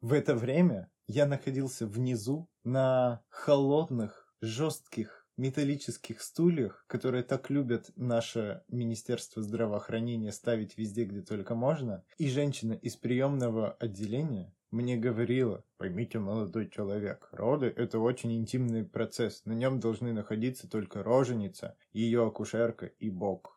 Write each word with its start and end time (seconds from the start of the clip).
В 0.00 0.14
это 0.14 0.34
время 0.34 0.90
я 1.06 1.26
находился 1.26 1.86
внизу 1.86 2.48
на 2.64 3.22
холодных, 3.28 4.34
жестких 4.40 5.26
металлических 5.36 6.22
стульях, 6.22 6.84
которые 6.86 7.22
так 7.22 7.50
любят 7.50 7.90
наше 7.96 8.62
Министерство 8.68 9.42
здравоохранения 9.42 10.32
ставить 10.32 10.78
везде, 10.78 11.04
где 11.04 11.20
только 11.20 11.54
можно, 11.54 12.02
и 12.16 12.30
женщина 12.30 12.72
из 12.72 12.96
приемного 12.96 13.72
отделения 13.72 14.54
мне 14.70 14.96
говорила, 14.96 15.64
поймите, 15.76 16.18
молодой 16.18 16.70
человек, 16.70 17.28
роды– 17.32 17.66
это 17.76 17.98
очень 17.98 18.32
интимный 18.36 18.84
процесс, 18.84 19.44
на 19.44 19.52
нем 19.52 19.80
должны 19.80 20.12
находиться 20.12 20.68
только 20.68 21.02
роженица, 21.02 21.76
ее 21.92 22.26
акушерка 22.26 22.86
и 22.86 23.10
бог. 23.10 23.56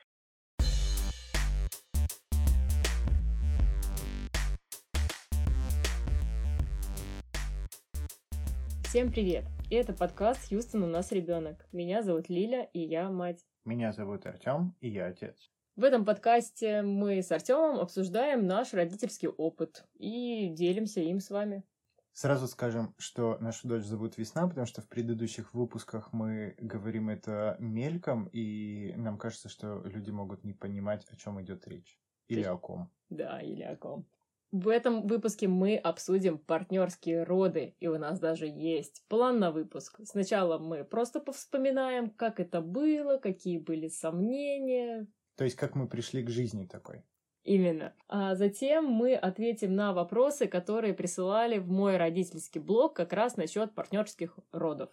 Всем 8.94 9.12
привет! 9.12 9.46
И 9.72 9.76
это 9.76 9.92
подкаст 9.92 10.50
«Хьюстон, 10.50 10.84
у 10.84 10.86
нас 10.86 11.12
ребенок». 11.12 11.66
Меня 11.72 12.04
зовут 12.04 12.30
Лиля, 12.30 12.70
и 12.74 12.80
я 12.80 13.10
мать. 13.10 13.44
Меня 13.66 13.92
зовут 13.92 14.28
Артем, 14.28 14.76
и 14.82 14.88
я 14.88 15.08
отец. 15.08 15.50
В 15.76 15.84
этом 15.84 16.06
подкасте 16.06 16.84
мы 16.84 17.24
с 17.24 17.32
Артемом 17.32 17.80
обсуждаем 17.80 18.46
наш 18.46 18.72
родительский 18.72 19.30
опыт 19.30 19.84
и 19.96 20.50
делимся 20.50 21.00
им 21.00 21.20
с 21.20 21.32
вами. 21.32 21.64
Сразу 22.12 22.48
скажем, 22.48 22.94
что 23.00 23.40
нашу 23.40 23.68
дочь 23.68 23.84
зовут 23.84 24.20
Весна, 24.20 24.48
потому 24.48 24.68
что 24.68 24.84
в 24.84 24.88
предыдущих 24.88 25.56
выпусках 25.56 26.14
мы 26.14 26.54
говорим 26.60 27.10
это 27.10 27.56
мельком, 27.58 28.30
и 28.32 28.94
нам 28.96 29.18
кажется, 29.18 29.50
что 29.50 29.82
люди 29.86 30.12
могут 30.12 30.44
не 30.44 30.54
понимать, 30.54 31.04
о 31.10 31.16
чем 31.16 31.42
идет 31.42 31.68
речь. 31.68 32.00
Или 32.28 32.44
о 32.44 32.58
ком. 32.58 32.92
Да, 33.10 33.42
или 33.42 33.64
о 33.64 33.76
ком. 33.76 34.06
В 34.54 34.68
этом 34.68 35.08
выпуске 35.08 35.48
мы 35.48 35.78
обсудим 35.78 36.38
партнерские 36.38 37.24
роды, 37.24 37.76
и 37.80 37.88
у 37.88 37.98
нас 37.98 38.20
даже 38.20 38.46
есть 38.46 39.04
план 39.08 39.40
на 39.40 39.52
выпуск. 39.52 40.00
Сначала 40.04 40.60
мы 40.60 40.84
просто 40.84 41.20
повспоминаем, 41.20 42.12
как 42.12 42.40
это 42.40 42.62
было, 42.62 43.18
какие 43.18 43.58
были 43.58 43.88
сомнения. 43.88 45.08
То 45.38 45.44
есть, 45.44 45.56
как 45.56 45.74
мы 45.74 45.88
пришли 45.88 46.22
к 46.22 46.30
жизни 46.30 46.68
такой. 46.68 47.04
Именно. 47.42 47.96
А 48.08 48.36
затем 48.36 48.86
мы 48.86 49.16
ответим 49.16 49.74
на 49.74 49.92
вопросы, 49.92 50.46
которые 50.46 50.94
присылали 50.94 51.58
в 51.58 51.72
мой 51.72 51.98
родительский 51.98 52.62
блог 52.62 52.96
как 52.96 53.12
раз 53.12 53.38
насчет 53.38 53.74
партнерских 53.74 54.38
родов. 54.52 54.92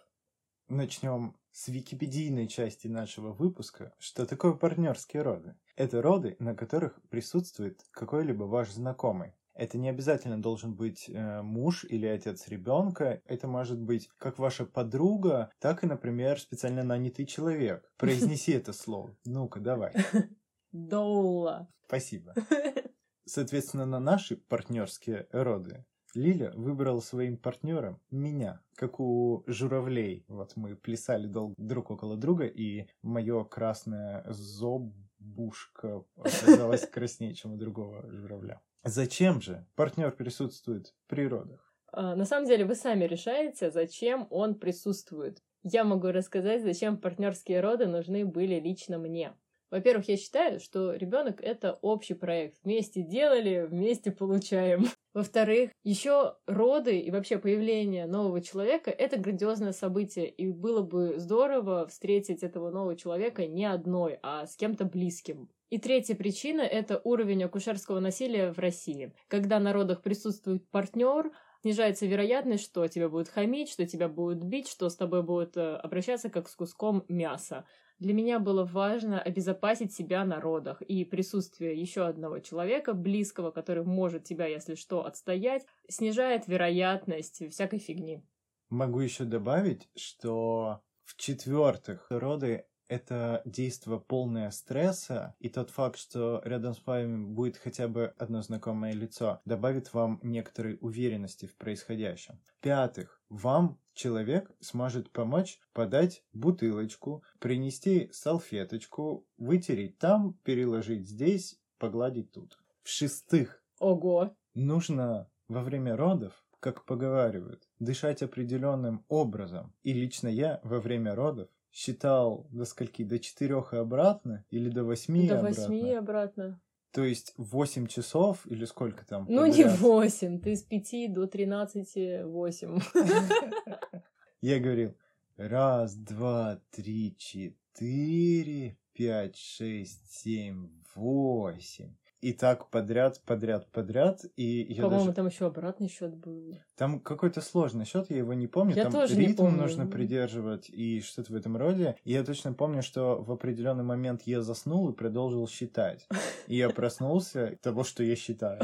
Начнем 0.69 1.37
с 1.53 1.69
википедийной 1.69 2.49
части 2.49 2.89
нашего 2.89 3.33
выпуска. 3.33 3.93
Что 3.99 4.25
такое 4.25 4.55
партнерские 4.55 5.21
роды? 5.21 5.55
Это 5.77 6.01
роды, 6.01 6.37
на 6.39 6.55
которых 6.55 6.99
присутствует 7.11 7.83
какой-либо 7.91 8.45
ваш 8.45 8.71
знакомый. 8.71 9.35
Это 9.61 9.77
не 9.77 9.91
обязательно 9.91 10.41
должен 10.41 10.75
быть 10.75 11.11
э, 11.11 11.43
муж 11.43 11.85
или 11.85 12.07
отец 12.07 12.49
ребенка. 12.49 13.21
Это 13.27 13.47
может 13.47 13.79
быть 13.79 14.09
как 14.17 14.39
ваша 14.39 14.65
подруга, 14.65 15.53
так 15.59 15.85
и, 15.85 15.87
например, 15.87 16.41
специально 16.41 16.83
нанятый 16.83 17.27
человек. 17.27 17.93
Произнеси 17.99 18.53
это 18.53 18.73
слово. 18.73 19.15
Ну-ка, 19.27 19.61
давай. 19.61 19.93
Доула. 20.73 21.71
Спасибо. 21.87 22.33
Соответственно, 23.27 23.85
на 23.85 24.01
наши 24.01 24.37
партнерские 24.37 25.29
роды 25.31 25.85
Лиля 26.15 26.53
выбрала 26.55 27.01
своим 27.01 27.37
партнером 27.37 28.01
меня, 28.11 28.63
как 28.77 28.99
у 28.99 29.45
журавлей. 29.47 30.25
Вот 30.29 30.57
мы 30.57 30.75
плясали 30.75 31.27
долго 31.27 31.55
друг 31.59 31.91
около 31.91 32.17
друга, 32.17 32.47
и 32.47 32.87
мое 33.03 33.45
красное 33.45 34.25
зобушка 34.27 36.03
оказалось 36.17 36.89
краснее, 36.89 37.35
чем 37.35 37.53
у 37.53 37.57
другого 37.59 38.11
журавля. 38.11 38.63
Зачем 38.85 39.41
же 39.41 39.67
партнер 39.75 40.13
присутствует 40.15 40.89
в 40.89 41.07
природах? 41.07 41.75
А, 41.93 42.15
на 42.15 42.25
самом 42.25 42.47
деле 42.47 42.65
вы 42.65 42.75
сами 42.75 43.05
решаете, 43.05 43.71
зачем 43.71 44.27
он 44.31 44.55
присутствует. 44.59 45.43
Я 45.63 45.85
могу 45.85 46.09
рассказать, 46.09 46.63
зачем 46.63 46.99
партнерские 46.99 47.61
роды 47.61 47.87
нужны 47.87 48.25
были 48.25 48.59
лично 48.61 48.99
мне. 48.99 49.35
Во-первых, 49.71 50.09
я 50.09 50.17
считаю, 50.17 50.61
что 50.61 50.93
ребенок 50.93 51.41
это 51.41 51.79
общий 51.83 52.15
проект. 52.15 52.57
Вместе 52.65 53.03
делали, 53.03 53.67
вместе 53.69 54.11
получаем. 54.11 54.87
Во-вторых, 55.15 55.71
еще 55.83 56.37
роды 56.47 56.99
и 56.99 57.11
вообще 57.11 57.39
появление 57.39 58.07
нового 58.07 58.41
человека 58.41 58.91
это 58.91 59.19
грандиозное 59.19 59.73
событие, 59.73 60.29
и 60.29 60.51
было 60.51 60.83
бы 60.83 61.19
здорово 61.19 61.87
встретить 61.89 62.43
этого 62.43 62.71
нового 62.71 62.97
человека 62.97 63.47
не 63.47 63.65
одной, 63.65 64.19
а 64.23 64.47
с 64.47 64.57
кем-то 64.57 64.85
близким. 64.85 65.49
И 65.71 65.79
третья 65.79 66.17
причина– 66.17 66.61
это 66.63 67.01
уровень 67.05 67.45
акушерского 67.45 68.01
насилия 68.01 68.53
в 68.53 68.59
России. 68.59 69.13
Когда 69.29 69.61
на 69.61 69.73
родах 69.73 70.03
присутствует 70.03 70.69
партнер, 70.71 71.31
снижается 71.63 72.07
вероятность, 72.07 72.65
что 72.65 72.89
тебя 72.89 73.09
будут 73.09 73.29
хамить, 73.29 73.71
что 73.71 73.87
тебя 73.87 74.09
будут 74.09 74.43
бить, 74.43 74.69
что 74.69 74.89
с 74.89 74.97
тобой 74.97 75.23
будут 75.23 75.57
э, 75.57 75.77
обращаться 75.77 76.29
как 76.29 76.49
с 76.49 76.57
куском 76.57 77.05
мяса. 77.09 77.67
Для 78.01 78.15
меня 78.15 78.39
было 78.39 78.65
важно 78.65 79.21
обезопасить 79.21 79.93
себя 79.93 80.25
на 80.25 80.41
родах, 80.41 80.81
и 80.81 81.05
присутствие 81.05 81.79
еще 81.79 82.07
одного 82.07 82.39
человека, 82.39 82.95
близкого, 82.95 83.51
который 83.51 83.85
может 83.85 84.25
тебя, 84.25 84.47
если 84.47 84.75
что, 84.75 85.05
отстоять, 85.05 85.67
снижает 85.87 86.49
вероятность 86.49 87.51
всякой 87.51 87.79
фигни. 87.79 88.25
Могу 88.71 89.01
еще 89.01 89.25
добавить, 89.25 89.91
что 89.95 90.81
в-четвертых, 91.05 92.07
роды 92.09 92.65
это 92.89 93.43
действие 93.45 94.01
полное 94.01 94.51
стресса, 94.51 95.37
и 95.39 95.49
тот 95.49 95.71
факт, 95.71 95.99
что 95.99 96.41
рядом 96.45 96.75
с 96.75 96.85
вами 96.87 97.27
будет 97.27 97.57
хотя 97.59 97.87
бы 97.87 98.15
одно 98.17 98.41
знакомое 98.43 98.95
лицо, 98.95 99.41
добавит 99.45 99.93
вам 99.93 100.19
некоторой 100.23 100.79
уверенности 100.81 101.47
в 101.47 101.57
происходящем. 101.57 102.41
В-пятых, 102.47 103.23
вам 103.29 103.79
человек 104.01 104.51
сможет 104.61 105.11
помочь 105.11 105.61
подать 105.75 106.25
бутылочку, 106.33 107.23
принести 107.39 108.09
салфеточку, 108.13 109.27
вытереть 109.37 109.99
там, 109.99 110.39
переложить 110.43 111.07
здесь, 111.07 111.61
погладить 111.79 112.33
тут. 112.33 112.59
В-шестых, 112.83 113.63
Ого! 113.79 114.35
нужно 114.55 115.31
во 115.49 115.63
время 115.63 115.97
родов 115.97 116.33
как 116.61 116.85
поговаривают, 116.85 117.69
дышать 117.79 118.23
определенным 118.23 119.05
образом. 119.09 119.75
И 119.83 119.93
лично 119.93 120.29
я 120.29 120.61
во 120.63 120.81
время 120.81 121.15
родов 121.15 121.49
считал 121.71 122.47
до 122.51 122.65
скольки? 122.65 123.05
До 123.05 123.19
четырех 123.19 123.75
и 123.75 123.77
обратно? 123.77 124.45
Или 124.51 124.71
до 124.71 124.85
восьми 124.85 125.29
До 125.29 125.35
и 125.35 125.39
обратно? 125.39 125.63
восьми 125.63 125.91
и 125.91 125.95
обратно. 125.95 126.61
То 126.93 127.05
есть 127.05 127.35
восемь 127.37 127.87
часов 127.87 128.47
или 128.47 128.65
сколько 128.65 129.07
там? 129.07 129.27
Ну, 129.29 129.47
не 129.47 129.63
подряд? 129.63 129.79
восемь, 129.79 130.41
ты 130.41 130.57
с 130.57 130.63
пяти 130.63 131.07
до 131.07 131.27
тринадцати 131.27 132.25
восемь. 132.25 132.81
Я 134.41 134.59
говорил, 134.59 134.97
раз, 135.37 135.95
два, 135.95 136.61
три, 136.71 137.15
четыре, 137.17 138.77
пять, 138.93 139.37
шесть, 139.37 140.11
семь, 140.11 140.71
восемь. 140.95 141.95
И 142.21 142.35
так 142.35 142.69
подряд, 142.69 143.19
подряд, 143.25 143.67
подряд. 143.73 144.27
И 144.37 144.67
я 144.69 144.83
По-моему, 144.83 145.05
даже... 145.07 145.17
там 145.17 145.27
еще 145.27 145.47
обратный 145.47 145.89
счет 145.89 146.15
был. 146.15 146.59
Там 146.77 147.01
какой-то 147.01 147.41
сложный 147.41 147.87
счет, 147.87 148.11
я 148.11 148.19
его 148.19 148.35
не 148.35 148.47
помню. 148.47 148.77
Я 148.77 148.85
Там 148.85 148.93
тоже 148.93 149.17
не 149.17 149.29
ритм 149.29 149.45
помню. 149.45 149.63
нужно 149.63 149.87
придерживать 149.87 150.69
и 150.69 151.01
что-то 151.01 151.33
в 151.33 151.37
этом 151.37 151.57
роде. 151.57 151.97
И 152.05 152.13
я 152.13 152.23
точно 152.23 152.53
помню, 152.53 152.83
что 152.83 153.23
в 153.23 153.33
определенный 153.33 153.85
момент 153.85 154.23
я 154.27 154.43
заснул 154.43 154.91
и 154.91 154.95
продолжил 154.95 155.49
считать. 155.49 156.07
И 156.47 156.57
я 156.57 156.69
проснулся 156.69 157.57
того, 157.63 157.85
что 157.85 158.03
я 158.03 158.17
считаю. 158.17 158.61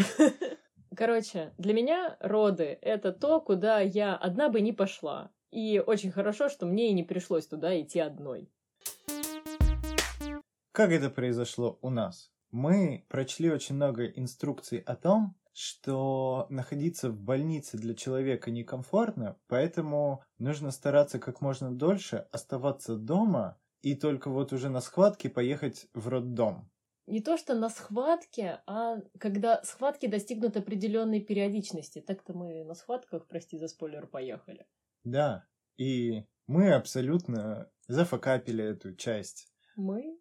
Короче, 0.95 1.55
для 1.57 1.73
меня 1.73 2.17
роды— 2.21 2.79
это 2.83 3.13
то, 3.13 3.41
куда 3.41 3.81
я 3.81 4.17
одна 4.17 4.51
бы 4.51 4.61
не 4.61 4.73
пошла. 4.73 5.31
И 5.51 5.83
очень 5.85 6.11
хорошо, 6.11 6.51
что 6.51 6.67
мне 6.67 6.91
и 6.91 6.93
не 6.93 7.05
пришлось 7.05 7.47
туда 7.47 7.81
идти 7.81 8.01
одной. 8.01 8.51
Как 10.73 10.91
это 10.91 11.09
произошло 11.09 11.79
у 11.81 11.89
нас? 11.89 12.31
Мы 12.59 13.05
прочли 13.11 13.51
очень 13.51 13.75
много 13.75 14.07
инструкций 14.07 14.79
о 14.79 14.97
том, 14.97 15.37
что 15.53 16.47
находиться 16.49 17.11
в 17.11 17.21
больнице 17.21 17.77
для 17.77 17.95
человека 17.95 18.51
некомфортно, 18.51 19.39
поэтому 19.47 20.25
нужно 20.39 20.71
стараться 20.71 21.19
как 21.19 21.43
можно 21.43 21.71
дольше 21.71 22.27
оставаться 22.33 22.97
дома 22.97 23.61
и 23.83 23.95
только 23.95 24.31
вот 24.31 24.55
уже 24.55 24.71
на 24.71 24.81
схватке 24.81 25.29
поехать 25.29 25.87
в 25.93 26.09
роддом. 26.09 26.71
Не 27.07 27.21
то, 27.21 27.37
что 27.37 27.55
на 27.55 27.69
схватке, 27.69 28.63
а 28.67 29.03
когда 29.19 29.63
схватки 29.63 30.07
достигнут 30.07 30.57
определенной 30.57 31.21
периодичности. 31.21 32.01
Так-то 32.01 32.33
мы 32.33 32.65
на 32.65 32.73
схватках, 32.73 33.29
прости 33.29 33.59
за 33.59 33.69
спойлер, 33.69 34.07
поехали. 34.07 34.67
Да, 35.05 35.45
и 35.77 36.25
мы 36.47 36.73
абсолютно 36.73 37.71
зафакапили 37.87 38.65
эту 38.65 38.95
часть. 38.95 39.53
Мы? 39.77 40.19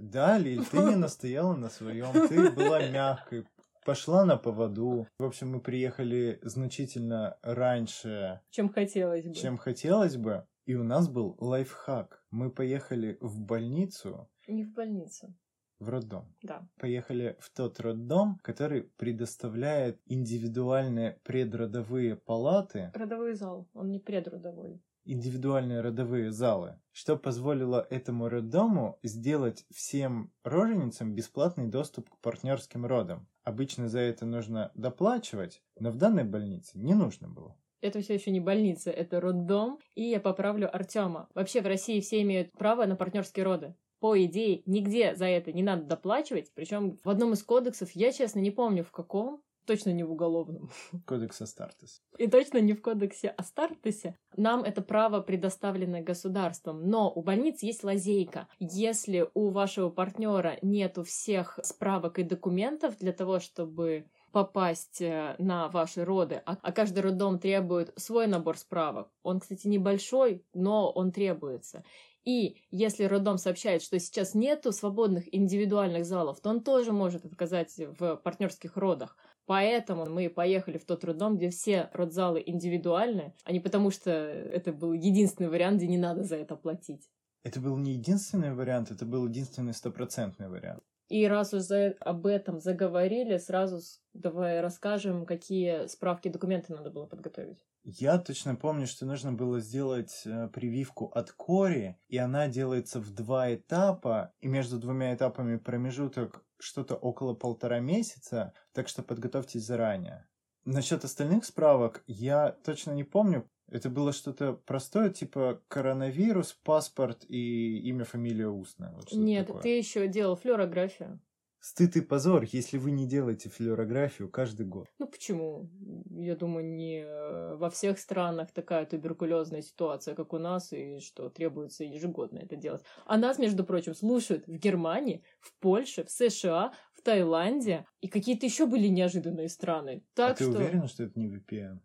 Да, 0.00 0.38
Лиль, 0.38 0.64
ты 0.64 0.78
не 0.78 0.96
настояла 0.96 1.54
на 1.54 1.68
своем, 1.68 2.12
ты 2.28 2.50
была 2.50 2.86
мягкой, 2.88 3.44
пошла 3.84 4.24
на 4.24 4.36
поводу. 4.36 5.06
В 5.18 5.24
общем, 5.24 5.50
мы 5.50 5.60
приехали 5.60 6.38
значительно 6.42 7.36
раньше, 7.42 8.40
Чем 8.50 8.70
хотелось 8.70 9.26
бы. 9.26 9.34
чем 9.34 9.58
хотелось 9.58 10.16
бы, 10.16 10.46
и 10.64 10.74
у 10.74 10.82
нас 10.84 11.08
был 11.08 11.36
лайфхак. 11.38 12.22
Мы 12.30 12.50
поехали 12.50 13.18
в 13.20 13.40
больницу, 13.40 14.28
Не 14.48 14.64
в 14.64 14.72
больницу. 14.72 15.34
в 15.78 15.88
роддом. 15.88 16.34
Да. 16.42 16.66
Поехали 16.78 17.36
в 17.40 17.50
тот 17.50 17.78
роддом, 17.80 18.38
который 18.42 18.82
предоставляет 18.96 20.00
индивидуальные 20.06 21.20
предродовые 21.24 22.16
палаты. 22.16 22.90
Родовой 22.94 23.34
зал, 23.34 23.68
он 23.74 23.90
не 23.90 23.98
предродовой. 23.98 24.80
Индивидуальные 25.04 25.80
родовые 25.80 26.30
залы, 26.30 26.78
что 26.92 27.16
позволило 27.16 27.86
этому 27.90 28.28
роддому 28.28 28.98
сделать 29.02 29.64
всем 29.70 30.32
роженицам 30.44 31.14
бесплатный 31.14 31.68
доступ 31.68 32.10
к 32.10 32.18
партнерским 32.18 32.84
родам. 32.84 33.26
Обычно 33.42 33.88
за 33.88 34.00
это 34.00 34.26
нужно 34.26 34.70
доплачивать, 34.74 35.62
но 35.78 35.90
в 35.90 35.96
данной 35.96 36.24
больнице 36.24 36.78
не 36.78 36.94
нужно 36.94 37.28
было. 37.28 37.56
Это 37.80 38.02
все 38.02 38.14
еще 38.14 38.30
не 38.30 38.40
больница, 38.40 38.90
это 38.90 39.20
роддом. 39.20 39.78
И 39.94 40.02
я 40.04 40.20
поправлю 40.20 40.74
Артема. 40.74 41.28
Вообще 41.34 41.62
в 41.62 41.66
России 41.66 42.00
все 42.00 42.20
имеют 42.22 42.52
право 42.52 42.84
на 42.84 42.94
партнерские 42.94 43.44
роды. 43.44 43.74
По 44.00 44.22
идее, 44.22 44.62
нигде 44.66 45.14
за 45.14 45.26
это 45.26 45.52
не 45.52 45.62
надо 45.62 45.84
доплачивать. 45.84 46.52
Причем 46.54 46.98
в 47.02 47.08
одном 47.08 47.32
из 47.32 47.42
кодексов, 47.42 47.90
я 47.92 48.12
честно 48.12 48.40
не 48.40 48.50
помню 48.50 48.84
в 48.84 48.90
каком, 48.90 49.42
точно 49.66 49.90
не 49.90 50.04
в 50.04 50.12
уголовном. 50.12 50.70
Кодекс 51.06 51.40
Астартес. 51.42 52.02
И 52.18 52.28
точно 52.28 52.58
не 52.58 52.72
в 52.72 52.82
кодексе 52.82 53.28
Астартесе. 53.28 54.18
Нам 54.36 54.62
это 54.62 54.82
право 54.82 55.20
предоставлено 55.20 56.02
государством. 56.02 56.88
Но 56.88 57.10
у 57.10 57.22
больниц 57.22 57.62
есть 57.62 57.84
лазейка. 57.84 58.48
Если 58.58 59.28
у 59.34 59.50
вашего 59.50 59.90
партнера 59.90 60.58
нету 60.62 61.04
всех 61.04 61.58
справок 61.62 62.18
и 62.18 62.22
документов 62.22 62.98
для 62.98 63.12
того, 63.12 63.40
чтобы 63.40 64.06
попасть 64.32 65.00
э, 65.00 65.34
на 65.38 65.68
ваши 65.68 66.04
роды, 66.04 66.42
а, 66.46 66.56
а 66.62 66.72
каждый 66.72 67.00
роддом 67.00 67.38
требует 67.38 67.92
свой 67.96 68.26
набор 68.26 68.56
справок. 68.58 69.10
Он, 69.22 69.40
кстати, 69.40 69.66
небольшой, 69.66 70.44
но 70.54 70.90
он 70.90 71.10
требуется. 71.10 71.84
И 72.24 72.62
если 72.70 73.04
роддом 73.04 73.38
сообщает, 73.38 73.82
что 73.82 73.98
сейчас 73.98 74.34
нету 74.34 74.72
свободных 74.72 75.34
индивидуальных 75.34 76.04
залов, 76.04 76.40
то 76.40 76.50
он 76.50 76.62
тоже 76.62 76.92
может 76.92 77.24
отказать 77.24 77.74
в 77.76 78.16
партнерских 78.16 78.76
родах. 78.76 79.16
Поэтому 79.50 80.06
мы 80.06 80.30
поехали 80.30 80.78
в 80.78 80.84
тот 80.84 81.02
роддом, 81.02 81.36
где 81.36 81.50
все 81.50 81.90
родзалы 81.92 82.40
индивидуальные, 82.46 83.34
а 83.42 83.50
не 83.50 83.58
потому, 83.58 83.90
что 83.90 84.08
это 84.12 84.72
был 84.72 84.92
единственный 84.92 85.48
вариант, 85.48 85.78
где 85.78 85.88
не 85.88 85.98
надо 85.98 86.22
за 86.22 86.36
это 86.36 86.54
платить. 86.54 87.10
Это 87.42 87.58
был 87.58 87.76
не 87.76 87.94
единственный 87.94 88.54
вариант, 88.54 88.92
это 88.92 89.04
был 89.04 89.26
единственный 89.26 89.74
стопроцентный 89.74 90.48
вариант. 90.48 90.84
И 91.08 91.26
раз 91.26 91.52
уже 91.52 91.96
об 91.98 92.26
этом 92.26 92.60
заговорили, 92.60 93.38
сразу 93.38 93.80
давай 94.14 94.60
расскажем, 94.60 95.26
какие 95.26 95.88
справки 95.88 96.28
и 96.28 96.30
документы 96.30 96.72
надо 96.72 96.92
было 96.92 97.06
подготовить. 97.06 97.58
Я 97.82 98.18
точно 98.18 98.56
помню, 98.56 98.86
что 98.86 99.06
нужно 99.06 99.32
было 99.32 99.60
сделать 99.60 100.22
э, 100.26 100.48
прививку 100.48 101.06
от 101.06 101.32
кори, 101.32 101.98
и 102.08 102.18
она 102.18 102.46
делается 102.48 103.00
в 103.00 103.10
два 103.10 103.54
этапа, 103.54 104.34
и 104.40 104.48
между 104.48 104.78
двумя 104.78 105.14
этапами 105.14 105.56
промежуток 105.56 106.44
что-то 106.58 106.94
около 106.94 107.34
полтора 107.34 107.80
месяца, 107.80 108.52
так 108.72 108.88
что 108.88 109.02
подготовьтесь 109.02 109.64
заранее. 109.64 110.28
Насчет 110.64 111.04
остальных 111.04 111.46
справок 111.46 112.04
я 112.06 112.52
точно 112.64 112.92
не 112.92 113.04
помню. 113.04 113.48
Это 113.66 113.88
было 113.88 114.12
что-то 114.12 114.52
простое, 114.52 115.10
типа 115.10 115.62
коронавирус, 115.68 116.52
паспорт 116.64 117.24
и 117.28 117.78
имя, 117.88 118.04
фамилия 118.04 118.48
устная. 118.48 118.92
Вот 118.92 119.10
Нет, 119.12 119.46
такое. 119.46 119.62
ты 119.62 119.78
еще 119.78 120.06
делал 120.06 120.36
флюорографию. 120.36 121.20
Стыд 121.60 121.96
и 121.96 122.00
позор, 122.00 122.44
если 122.50 122.78
вы 122.78 122.90
не 122.90 123.06
делаете 123.06 123.50
флюорографию 123.50 124.30
каждый 124.30 124.64
год. 124.64 124.88
Ну 124.98 125.06
почему? 125.06 125.68
Я 126.10 126.34
думаю, 126.34 126.64
не 126.64 127.02
э, 127.02 127.56
во 127.56 127.68
всех 127.68 127.98
странах 127.98 128.50
такая 128.50 128.86
туберкулезная 128.86 129.60
ситуация, 129.60 130.14
как 130.14 130.32
у 130.32 130.38
нас, 130.38 130.72
и 130.72 131.00
что 131.00 131.28
требуется 131.28 131.84
ежегодно 131.84 132.38
это 132.38 132.56
делать. 132.56 132.82
А 133.04 133.18
нас, 133.18 133.38
между 133.38 133.62
прочим, 133.64 133.94
слушают 133.94 134.46
в 134.46 134.56
Германии, 134.56 135.22
в 135.38 135.54
Польше, 135.60 136.04
в 136.04 136.10
США, 136.10 136.72
в 136.94 137.02
Таиланде, 137.02 137.84
и 138.00 138.08
какие-то 138.08 138.46
еще 138.46 138.64
были 138.64 138.88
неожиданные 138.88 139.50
страны. 139.50 140.02
Так 140.14 140.32
а 140.32 140.34
ты 140.36 140.44
что... 140.44 140.58
уверена, 140.58 140.88
что 140.88 141.04
это 141.04 141.20
не 141.20 141.28
VPN? 141.28 141.80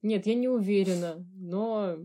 Нет, 0.00 0.26
я 0.26 0.34
не 0.34 0.48
уверена, 0.48 1.22
но 1.34 1.98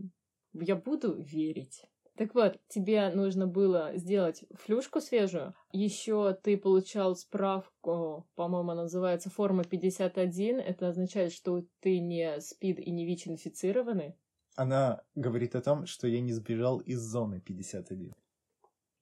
я 0.52 0.76
буду 0.76 1.14
верить. 1.14 1.84
Так 2.16 2.32
вот, 2.34 2.60
тебе 2.68 3.10
нужно 3.10 3.48
было 3.48 3.96
сделать 3.96 4.44
флюшку 4.52 5.00
свежую. 5.00 5.52
Еще 5.72 6.36
ты 6.42 6.56
получал 6.56 7.16
справку, 7.16 8.28
по-моему, 8.36 8.70
она 8.70 8.82
называется 8.82 9.30
форма 9.30 9.64
51. 9.64 10.60
Это 10.60 10.88
означает, 10.88 11.32
что 11.32 11.64
ты 11.80 11.98
не 11.98 12.40
СПИД 12.40 12.78
и 12.78 12.90
не 12.92 13.04
ВИЧ-инфицированный. 13.04 14.14
Она 14.54 15.02
говорит 15.16 15.56
о 15.56 15.60
том, 15.60 15.86
что 15.86 16.06
я 16.06 16.20
не 16.20 16.32
сбежал 16.32 16.78
из 16.78 17.00
зоны 17.00 17.40
51. 17.40 18.12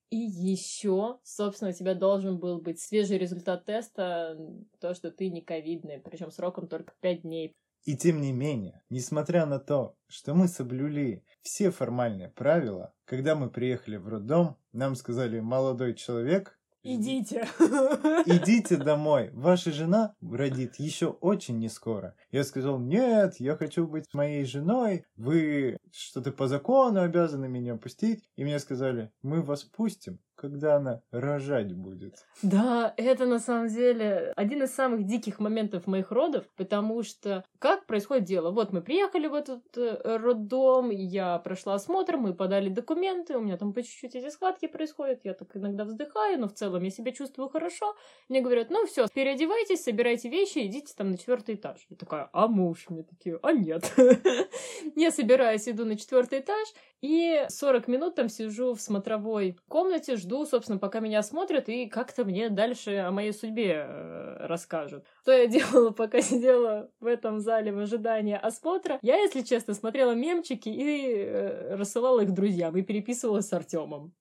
И 0.08 0.16
еще, 0.16 1.18
собственно, 1.22 1.70
у 1.70 1.74
тебя 1.74 1.94
должен 1.94 2.38
был 2.38 2.60
быть 2.60 2.80
свежий 2.80 3.18
результат 3.18 3.66
теста, 3.66 4.38
то, 4.80 4.94
что 4.94 5.10
ты 5.10 5.30
не 5.30 5.42
ковидный, 5.42 6.00
причем 6.00 6.30
сроком 6.30 6.66
только 6.66 6.94
5 7.00 7.22
дней. 7.22 7.54
И 7.84 7.96
тем 7.96 8.20
не 8.20 8.32
менее, 8.32 8.82
несмотря 8.90 9.44
на 9.44 9.58
то, 9.58 9.96
что 10.06 10.34
мы 10.34 10.46
соблюли 10.46 11.24
все 11.42 11.70
формальные 11.70 12.28
правила, 12.28 12.92
когда 13.04 13.34
мы 13.34 13.50
приехали 13.50 13.96
в 13.96 14.08
роддом, 14.08 14.56
нам 14.72 14.94
сказали, 14.94 15.40
молодой 15.40 15.94
человек, 15.94 16.58
Идите. 16.84 17.46
Идите 18.26 18.76
домой. 18.76 19.30
Ваша 19.34 19.70
жена 19.70 20.16
родит 20.20 20.76
еще 20.80 21.10
очень 21.10 21.58
не 21.60 21.68
скоро. 21.68 22.16
Я 22.32 22.42
сказал, 22.42 22.80
нет, 22.80 23.36
я 23.38 23.56
хочу 23.56 23.86
быть 23.86 24.12
моей 24.12 24.44
женой. 24.44 25.04
Вы 25.14 25.76
что-то 25.92 26.32
по 26.32 26.48
закону 26.48 27.00
обязаны 27.00 27.48
меня 27.48 27.76
пустить. 27.76 28.28
И 28.34 28.42
мне 28.42 28.58
сказали, 28.58 29.12
мы 29.22 29.42
вас 29.42 29.62
пустим, 29.62 30.18
когда 30.42 30.76
она 30.76 31.00
рожать 31.12 31.72
будет. 31.72 32.26
Да, 32.42 32.92
это 32.96 33.26
на 33.26 33.38
самом 33.38 33.68
деле 33.68 34.32
один 34.34 34.64
из 34.64 34.74
самых 34.74 35.06
диких 35.06 35.38
моментов 35.38 35.86
моих 35.86 36.10
родов, 36.10 36.44
потому 36.56 37.04
что 37.04 37.44
как 37.60 37.86
происходит 37.86 38.24
дело? 38.24 38.50
Вот 38.50 38.72
мы 38.72 38.82
приехали 38.82 39.28
в 39.28 39.34
этот 39.34 39.62
э, 39.76 40.16
роддом, 40.16 40.90
я 40.90 41.38
прошла 41.38 41.74
осмотр, 41.74 42.16
мы 42.16 42.34
подали 42.34 42.68
документы, 42.68 43.38
у 43.38 43.40
меня 43.40 43.56
там 43.56 43.72
по 43.72 43.84
чуть-чуть 43.84 44.16
эти 44.16 44.30
схватки 44.30 44.66
происходят, 44.66 45.20
я 45.22 45.34
так 45.34 45.56
иногда 45.56 45.84
вздыхаю, 45.84 46.40
но 46.40 46.48
в 46.48 46.54
целом 46.54 46.82
я 46.82 46.90
себя 46.90 47.12
чувствую 47.12 47.48
хорошо. 47.48 47.94
Мне 48.28 48.40
говорят, 48.40 48.70
ну 48.70 48.84
все, 48.86 49.06
переодевайтесь, 49.14 49.84
собирайте 49.84 50.28
вещи, 50.28 50.66
идите 50.66 50.92
там 50.96 51.12
на 51.12 51.18
четвертый 51.18 51.54
этаж. 51.54 51.86
Я 51.88 51.96
такая, 51.96 52.28
а 52.32 52.48
муж? 52.48 52.86
Мне 52.88 53.04
такие, 53.04 53.38
а 53.42 53.52
нет. 53.52 53.92
Я 54.96 55.12
собираюсь, 55.12 55.68
иду 55.68 55.84
на 55.84 55.96
четвертый 55.96 56.40
этаж, 56.40 56.66
и 57.00 57.46
40 57.48 57.88
минут 57.88 58.14
там 58.14 58.28
сижу 58.28 58.74
в 58.74 58.80
смотровой 58.80 59.56
комнате, 59.68 60.16
жду, 60.16 60.31
собственно, 60.46 60.78
пока 60.78 61.00
меня 61.00 61.20
осмотрят, 61.20 61.68
и 61.68 61.86
как-то 61.86 62.24
мне 62.24 62.48
дальше 62.48 62.96
о 62.96 63.10
моей 63.10 63.32
судьбе 63.32 63.86
э, 63.86 64.46
расскажут. 64.46 65.04
Что 65.22 65.32
я 65.32 65.46
делала, 65.46 65.90
пока 65.90 66.20
сидела 66.20 66.90
в 67.00 67.06
этом 67.06 67.40
зале 67.40 67.72
в 67.72 67.78
ожидании 67.78 68.34
осмотра? 68.34 68.98
Я, 69.02 69.16
если 69.16 69.42
честно, 69.42 69.74
смотрела 69.74 70.12
мемчики 70.12 70.68
и 70.68 71.24
э, 71.24 71.74
рассылала 71.76 72.20
их 72.20 72.32
друзьям, 72.32 72.76
и 72.76 72.82
переписывалась 72.82 73.48
с 73.48 73.52
Артемом. 73.52 74.14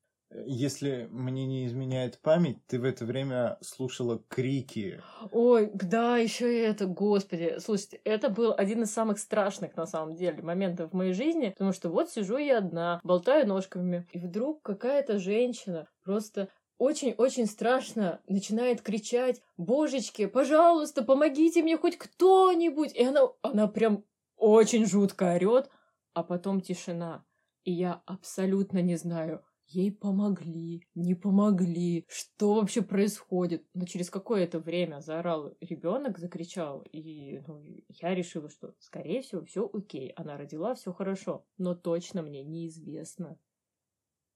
Если 0.45 1.09
мне 1.11 1.45
не 1.45 1.65
изменяет 1.65 2.19
память, 2.19 2.65
ты 2.67 2.79
в 2.79 2.85
это 2.85 3.05
время 3.05 3.57
слушала 3.61 4.23
крики. 4.29 5.01
Ой, 5.31 5.69
да, 5.73 6.17
еще 6.17 6.53
и 6.53 6.61
это, 6.61 6.85
господи. 6.85 7.55
Слушайте, 7.59 7.99
это 8.05 8.29
был 8.29 8.53
один 8.57 8.83
из 8.83 8.91
самых 8.91 9.19
страшных, 9.19 9.75
на 9.75 9.85
самом 9.85 10.15
деле, 10.15 10.41
моментов 10.41 10.91
в 10.91 10.95
моей 10.95 11.13
жизни, 11.13 11.49
потому 11.49 11.73
что 11.73 11.89
вот 11.89 12.09
сижу 12.09 12.37
я 12.37 12.59
одна, 12.59 13.01
болтаю 13.03 13.45
ножками, 13.47 14.07
и 14.13 14.19
вдруг 14.19 14.61
какая-то 14.61 15.19
женщина 15.19 15.87
просто 16.03 16.47
очень-очень 16.77 17.45
страшно 17.45 18.21
начинает 18.27 18.81
кричать 18.81 19.41
«Божечки, 19.57 20.25
пожалуйста, 20.25 21.03
помогите 21.03 21.61
мне 21.61 21.77
хоть 21.77 21.97
кто-нибудь!» 21.97 22.95
И 22.95 23.03
она, 23.03 23.27
она 23.41 23.67
прям 23.67 24.03
очень 24.35 24.87
жутко 24.87 25.35
орет, 25.35 25.69
а 26.13 26.23
потом 26.23 26.61
тишина. 26.61 27.23
И 27.63 27.71
я 27.71 28.01
абсолютно 28.07 28.81
не 28.81 28.95
знаю, 28.95 29.43
ей 29.73 29.91
помогли, 29.91 30.87
не 30.95 31.15
помогли, 31.15 32.05
что 32.07 32.55
вообще 32.55 32.81
происходит. 32.81 33.65
Но 33.73 33.85
через 33.85 34.09
какое-то 34.09 34.59
время 34.59 34.99
заорал 35.01 35.55
ребенок, 35.61 36.19
закричал, 36.19 36.81
и 36.91 37.39
ну, 37.47 37.63
я 37.89 38.15
решила, 38.15 38.49
что, 38.49 38.73
скорее 38.79 39.21
всего, 39.21 39.43
все 39.45 39.69
окей, 39.71 40.09
она 40.15 40.37
родила, 40.37 40.75
все 40.75 40.93
хорошо, 40.93 41.45
но 41.57 41.75
точно 41.75 42.21
мне 42.21 42.43
неизвестно. 42.43 43.39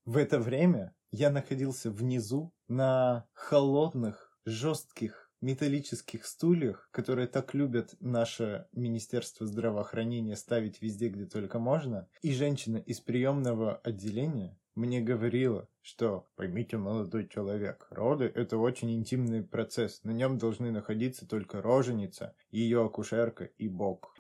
В 0.06 0.18
это 0.18 0.40
время 0.40 0.94
я 1.12 1.30
находился 1.32 1.90
внизу 1.90 2.54
на 2.68 3.28
холодных, 3.34 4.32
жестких 4.46 5.26
металлических 5.42 6.26
стульях, 6.26 6.90
которые 6.92 7.28
так 7.28 7.54
любят 7.54 7.96
наше 8.00 8.68
Министерство 8.72 9.46
здравоохранения 9.46 10.36
ставить 10.36 10.82
везде, 10.82 11.10
где 11.10 11.26
только 11.26 11.60
можно, 11.60 12.08
и 12.22 12.34
женщина 12.34 12.78
из 12.78 13.00
приемного 13.00 13.78
отделения 13.78 14.58
мне 14.76 15.00
говорила, 15.02 15.68
что 15.82 16.28
поймите, 16.36 16.78
молодой 16.78 17.28
человек, 17.28 17.88
роды– 17.90 18.32
это 18.36 18.58
очень 18.58 18.94
интимный 18.94 19.42
процесс, 19.42 20.04
на 20.04 20.12
нем 20.12 20.38
должны 20.38 20.70
находиться 20.72 21.28
только 21.28 21.62
роженица, 21.62 22.36
ее 22.52 22.84
акушерка 22.84 23.46
и 23.46 23.70
бог. 23.70 24.14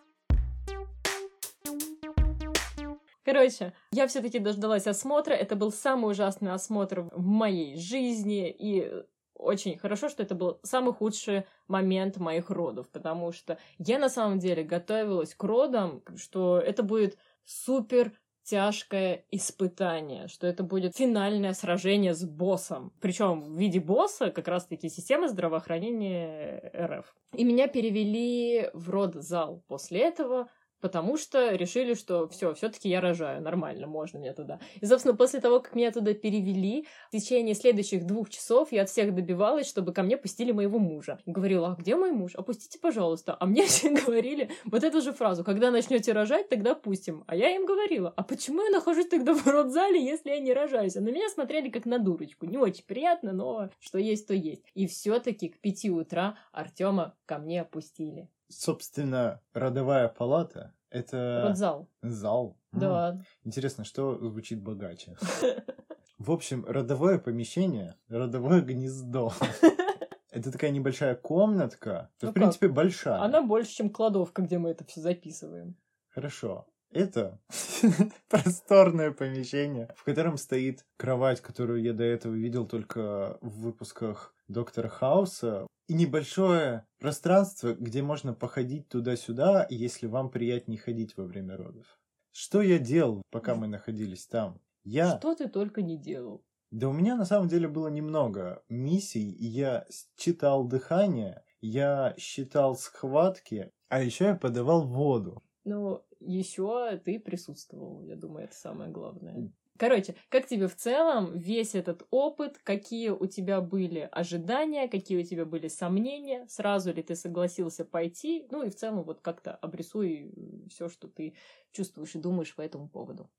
Короче, 3.23 3.73
я 3.91 4.07
все-таки 4.07 4.37
дождалась 4.37 4.85
осмотра. 4.85 5.33
Это 5.33 5.55
был 5.55 5.71
самый 5.71 6.11
ужасный 6.11 6.51
осмотр 6.51 7.09
в 7.11 7.25
моей 7.25 7.75
жизни. 7.75 8.51
И 8.51 9.03
очень 9.33 9.79
хорошо, 9.79 10.09
что 10.09 10.21
это 10.21 10.35
был 10.35 10.59
самый 10.61 10.93
худший 10.93 11.45
момент 11.67 12.17
моих 12.17 12.51
родов, 12.51 12.87
потому 12.89 13.31
что 13.31 13.57
я 13.79 13.97
на 13.97 14.09
самом 14.09 14.37
деле 14.37 14.63
готовилась 14.63 15.33
к 15.33 15.43
родам, 15.43 16.03
что 16.15 16.59
это 16.59 16.83
будет 16.83 17.17
супер 17.43 18.13
тяжкое 18.45 19.25
испытание, 19.31 20.27
что 20.27 20.47
это 20.47 20.63
будет 20.63 20.95
финальное 20.95 21.53
сражение 21.53 22.13
с 22.13 22.23
боссом. 22.23 22.93
Причем 23.01 23.41
в 23.41 23.57
виде 23.57 23.79
босса 23.79 24.31
как 24.31 24.47
раз-таки 24.47 24.87
система 24.87 25.27
здравоохранения 25.27 26.71
РФ. 26.75 27.13
И 27.33 27.43
меня 27.43 27.67
перевели 27.67 28.69
в 28.73 28.89
родзал 28.89 29.63
после 29.67 30.01
этого, 30.01 30.47
потому 30.81 31.17
что 31.17 31.53
решили, 31.55 31.93
что 31.93 32.27
все, 32.27 32.53
все-таки 32.53 32.89
я 32.89 33.01
рожаю, 33.01 33.41
нормально, 33.41 33.87
можно 33.87 34.19
мне 34.19 34.33
туда. 34.33 34.59
И, 34.81 34.85
собственно, 34.85 35.15
после 35.15 35.39
того, 35.39 35.59
как 35.59 35.75
меня 35.75 35.91
туда 35.91 36.13
перевели, 36.13 36.87
в 37.09 37.17
течение 37.17 37.55
следующих 37.55 38.05
двух 38.05 38.29
часов 38.29 38.71
я 38.71 38.83
от 38.83 38.89
всех 38.89 39.13
добивалась, 39.13 39.67
чтобы 39.67 39.93
ко 39.93 40.03
мне 40.03 40.17
пустили 40.17 40.51
моего 40.51 40.79
мужа. 40.79 41.19
И 41.25 41.31
говорила, 41.31 41.71
а 41.71 41.75
где 41.75 41.95
мой 41.95 42.11
муж? 42.11 42.35
Опустите, 42.35 42.79
пожалуйста. 42.79 43.35
А 43.39 43.45
мне 43.45 43.65
все 43.67 43.89
говорили 43.89 44.49
вот 44.65 44.83
эту 44.83 45.01
же 45.01 45.13
фразу, 45.13 45.43
когда 45.43 45.71
начнете 45.71 46.11
рожать, 46.11 46.49
тогда 46.49 46.75
пустим. 46.75 47.23
А 47.27 47.35
я 47.35 47.55
им 47.55 47.65
говорила, 47.65 48.13
а 48.15 48.23
почему 48.23 48.63
я 48.63 48.69
нахожусь 48.69 49.07
тогда 49.07 49.33
в 49.33 49.45
родзале, 49.47 50.03
если 50.03 50.29
я 50.29 50.39
не 50.39 50.53
рожаюсь? 50.53 50.95
А 50.95 51.01
на 51.01 51.09
меня 51.09 51.29
смотрели 51.29 51.69
как 51.69 51.85
на 51.85 51.99
дурочку. 51.99 52.45
Не 52.45 52.57
очень 52.57 52.85
приятно, 52.85 53.33
но 53.33 53.69
что 53.79 53.97
есть, 53.97 54.27
то 54.27 54.33
есть. 54.33 54.63
И 54.73 54.87
все-таки 54.87 55.49
к 55.49 55.59
пяти 55.59 55.89
утра 55.89 56.37
Артема 56.51 57.15
ко 57.25 57.37
мне 57.37 57.61
опустили. 57.61 58.29
Собственно, 58.47 59.41
родовая 59.53 60.07
палата— 60.07 60.73
это... 60.89 61.43
Родзал. 61.47 61.89
Зал. 62.01 62.57
Да. 62.71 63.09
М, 63.11 63.23
Интересно, 63.43 63.83
что 63.83 64.17
звучит 64.27 64.61
богаче? 64.61 65.15
В 66.17 66.31
общем, 66.31 66.65
родовое 66.65 67.19
помещение, 67.19 67.95
родовое 68.07 68.61
гнездо. 68.61 69.33
Это 70.31 70.51
такая 70.51 70.71
небольшая 70.71 71.15
комнатка, 71.15 72.09
Ну 72.21 72.31
в 72.31 72.33
принципе, 72.33 72.67
большая. 72.67 73.21
Она 73.21 73.41
больше, 73.41 73.71
чем 73.71 73.89
кладовка, 73.89 74.41
где 74.41 74.57
мы 74.57 74.71
это 74.71 74.83
все 74.83 74.99
записываем. 74.99 75.77
Хорошо. 76.09 76.67
Это 76.91 77.39
просторное 78.29 79.11
помещение, 79.11 79.93
в 79.95 80.03
котором 80.03 80.37
стоит 80.37 80.85
кровать, 80.97 81.39
которую 81.39 81.81
я 81.81 81.93
до 81.93 82.03
этого 82.03 82.33
видел 82.33 82.67
только 82.67 83.37
в 83.41 83.61
выпусках 83.61 84.34
Доктора 84.47 84.89
Хауса, 84.89 85.67
и 85.87 85.93
небольшое 85.93 86.87
пространство, 86.99 87.73
где 87.73 88.01
можно 88.01 88.33
походить 88.33 88.89
туда-сюда, 88.89 89.67
если 89.69 90.07
вам 90.07 90.29
приятнее 90.29 90.79
ходить 90.79 91.15
во 91.15 91.25
время 91.25 91.57
родов. 91.57 91.85
Что 92.31 92.61
я 92.61 92.79
делал, 92.79 93.21
пока 93.29 93.55
мы 93.55 93.67
находились 93.67 94.25
там? 94.27 94.59
Я... 94.83 95.17
Что 95.19 95.35
ты 95.35 95.47
только 95.47 95.81
не 95.81 95.97
делал. 95.97 96.43
Да 96.71 96.89
у 96.89 96.91
меня 96.93 97.15
на 97.15 97.25
самом 97.25 97.47
деле 97.47 97.67
было 97.67 97.87
немного 97.87 98.63
миссий, 98.67 99.31
и 99.31 99.45
я 99.45 99.85
читал 100.15 100.67
дыхание, 100.67 101.43
я 101.61 102.15
считал 102.17 102.75
схватки, 102.75 103.71
а 103.87 104.01
еще 104.01 104.25
я 104.25 104.35
подавал 104.35 104.85
воду. 104.87 105.41
Ну, 105.63 106.03
еще 106.19 106.99
ты 107.03 107.19
присутствовал, 107.19 108.01
я 108.01 108.15
думаю, 108.15 108.45
это 108.45 108.55
самое 108.55 108.91
главное. 108.91 109.53
Короче, 109.77 110.15
как 110.29 110.47
тебе 110.47 110.67
в 110.67 110.75
целом 110.75 111.37
весь 111.37 111.75
этот 111.75 112.07
опыт, 112.09 112.57
какие 112.63 113.09
у 113.09 113.25
тебя 113.25 113.59
были 113.59 114.07
ожидания, 114.11 114.87
какие 114.87 115.19
у 115.19 115.23
тебя 115.23 115.45
были 115.45 115.67
сомнения, 115.67 116.45
сразу 116.47 116.93
ли 116.93 117.03
ты 117.03 117.15
согласился 117.15 117.83
пойти, 117.83 118.47
ну 118.51 118.63
и 118.63 118.69
в 118.69 118.75
целом 118.75 119.03
вот 119.03 119.19
как-то 119.19 119.53
обрисуй 119.55 120.33
все, 120.69 120.87
что 120.87 121.09
ты 121.09 121.35
чувствуешь 121.71 122.15
и 122.15 122.19
думаешь 122.19 122.55
по 122.55 122.61
этому 122.61 122.87
поводу. 122.87 123.29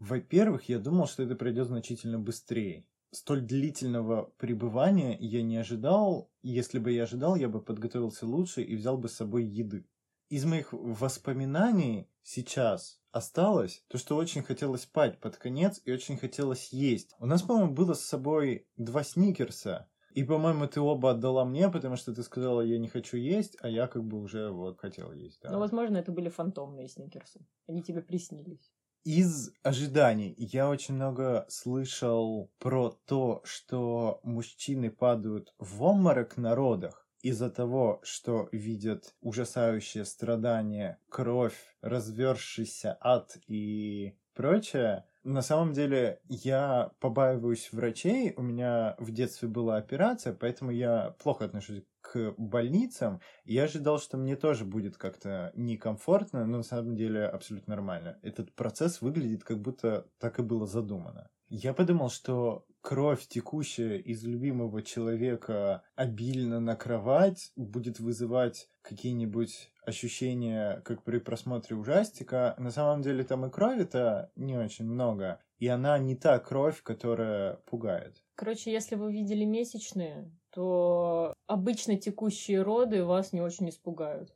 Во-первых, 0.00 0.68
я 0.68 0.80
думал, 0.80 1.06
что 1.06 1.22
это 1.22 1.36
пройдет 1.36 1.68
значительно 1.68 2.18
быстрее. 2.18 2.84
Столь 3.12 3.42
длительного 3.42 4.32
пребывания 4.38 5.16
я 5.20 5.42
не 5.42 5.56
ожидал. 5.56 6.32
Если 6.42 6.80
бы 6.80 6.90
я 6.90 7.04
ожидал, 7.04 7.36
я 7.36 7.48
бы 7.48 7.62
подготовился 7.62 8.26
лучше 8.26 8.62
и 8.62 8.74
взял 8.74 8.98
бы 8.98 9.08
с 9.08 9.14
собой 9.14 9.44
еды. 9.44 9.86
Из 10.30 10.44
моих 10.44 10.72
воспоминаний 10.72 12.10
сейчас 12.24 13.00
осталось 13.14 13.84
то, 13.88 13.96
что 13.96 14.16
очень 14.16 14.42
хотелось 14.42 14.82
спать 14.82 15.20
под 15.20 15.36
конец 15.36 15.80
и 15.84 15.92
очень 15.92 16.16
хотелось 16.18 16.72
есть. 16.72 17.14
У 17.20 17.26
нас, 17.26 17.42
по-моему, 17.42 17.72
было 17.72 17.94
с 17.94 18.04
собой 18.04 18.66
два 18.76 19.04
сникерса. 19.04 19.88
И, 20.14 20.22
по-моему, 20.24 20.66
ты 20.66 20.80
оба 20.80 21.12
отдала 21.12 21.44
мне, 21.44 21.68
потому 21.68 21.96
что 21.96 22.14
ты 22.14 22.22
сказала, 22.22 22.60
я 22.60 22.78
не 22.78 22.88
хочу 22.88 23.16
есть, 23.16 23.56
а 23.60 23.68
я 23.68 23.86
как 23.88 24.04
бы 24.04 24.20
уже 24.20 24.50
вот 24.50 24.78
хотел 24.78 25.12
есть. 25.12 25.40
да. 25.42 25.50
Но, 25.50 25.58
возможно, 25.58 25.96
это 25.96 26.12
были 26.12 26.28
фантомные 26.28 26.88
сникерсы. 26.88 27.46
Они 27.68 27.82
тебе 27.82 28.02
приснились. 28.02 28.72
Из 29.04 29.52
ожиданий 29.62 30.34
я 30.38 30.68
очень 30.68 30.94
много 30.94 31.46
слышал 31.48 32.50
про 32.58 32.98
то, 33.06 33.42
что 33.44 34.20
мужчины 34.22 34.90
падают 34.90 35.54
в 35.58 35.82
обморок 35.82 36.36
на 36.36 36.54
родах 36.54 37.03
из-за 37.24 37.48
того, 37.48 38.00
что 38.02 38.50
видят 38.52 39.14
ужасающее 39.22 40.04
страдание, 40.04 40.98
кровь, 41.08 41.56
развершийся 41.80 42.98
ад 43.00 43.38
и 43.48 44.14
прочее. 44.34 45.06
На 45.22 45.40
самом 45.40 45.72
деле 45.72 46.20
я 46.28 46.90
побаиваюсь 47.00 47.72
врачей, 47.72 48.34
у 48.36 48.42
меня 48.42 48.94
в 48.98 49.10
детстве 49.10 49.48
была 49.48 49.78
операция, 49.78 50.34
поэтому 50.34 50.70
я 50.70 51.16
плохо 51.22 51.46
отношусь 51.46 51.82
к 52.02 52.34
больницам. 52.36 53.22
Я 53.46 53.64
ожидал, 53.64 53.98
что 53.98 54.18
мне 54.18 54.36
тоже 54.36 54.66
будет 54.66 54.98
как-то 54.98 55.50
некомфортно, 55.54 56.44
но 56.44 56.58
на 56.58 56.62
самом 56.62 56.94
деле 56.94 57.24
абсолютно 57.24 57.74
нормально. 57.74 58.18
Этот 58.20 58.54
процесс 58.54 59.00
выглядит 59.00 59.44
как 59.44 59.62
будто 59.62 60.06
так 60.18 60.38
и 60.38 60.42
было 60.42 60.66
задумано. 60.66 61.30
Я 61.48 61.72
подумал, 61.72 62.10
что 62.10 62.66
кровь, 62.84 63.26
текущая 63.26 63.96
из 63.96 64.24
любимого 64.24 64.82
человека 64.82 65.82
обильно 65.96 66.60
на 66.60 66.76
кровать, 66.76 67.50
будет 67.56 67.98
вызывать 67.98 68.68
какие-нибудь 68.82 69.72
ощущения, 69.86 70.82
как 70.84 71.02
при 71.02 71.18
просмотре 71.18 71.76
ужастика. 71.76 72.54
На 72.58 72.70
самом 72.70 73.00
деле 73.00 73.24
там 73.24 73.46
и 73.46 73.50
крови-то 73.50 74.30
не 74.36 74.58
очень 74.58 74.84
много, 74.84 75.40
и 75.58 75.66
она 75.66 75.98
не 75.98 76.14
та 76.14 76.38
кровь, 76.38 76.82
которая 76.82 77.54
пугает. 77.64 78.22
Короче, 78.34 78.70
если 78.70 78.96
вы 78.96 79.10
видели 79.12 79.44
месячные, 79.44 80.30
то 80.50 81.32
обычно 81.46 81.96
текущие 81.96 82.60
роды 82.60 83.02
вас 83.04 83.32
не 83.32 83.40
очень 83.40 83.70
испугают. 83.70 84.30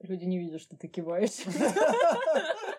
Люди 0.00 0.24
не 0.24 0.38
видят, 0.38 0.60
что 0.60 0.76
ты 0.76 0.88
киваешь. 0.88 1.44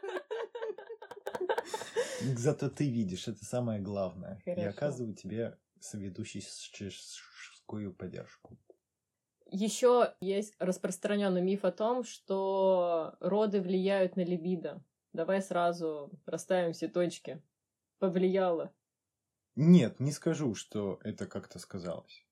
Зато 2.37 2.69
ты 2.69 2.89
видишь, 2.89 3.27
это 3.27 3.43
самое 3.45 3.79
главное. 3.81 4.41
Хорошо. 4.45 4.69
оказываю 4.69 5.15
тебе 5.15 5.57
соведущую 5.79 6.43
поддержку. 7.93 8.57
Еще 9.47 10.13
есть 10.21 10.55
распространенный 10.59 11.41
миф 11.41 11.65
о 11.65 11.71
том, 11.71 12.03
что 12.03 13.15
роды 13.19 13.61
влияют 13.61 14.15
на 14.15 14.23
либидо. 14.23 14.83
Давай 15.13 15.41
сразу 15.41 16.11
расставим 16.25 16.71
все 16.71 16.87
точки. 16.87 17.41
Повлияло. 17.99 18.71
Нет, 19.55 19.99
не 19.99 20.11
скажу, 20.11 20.55
что 20.55 20.99
это 21.03 21.27
как-то 21.27 21.59
сказалось. 21.59 22.25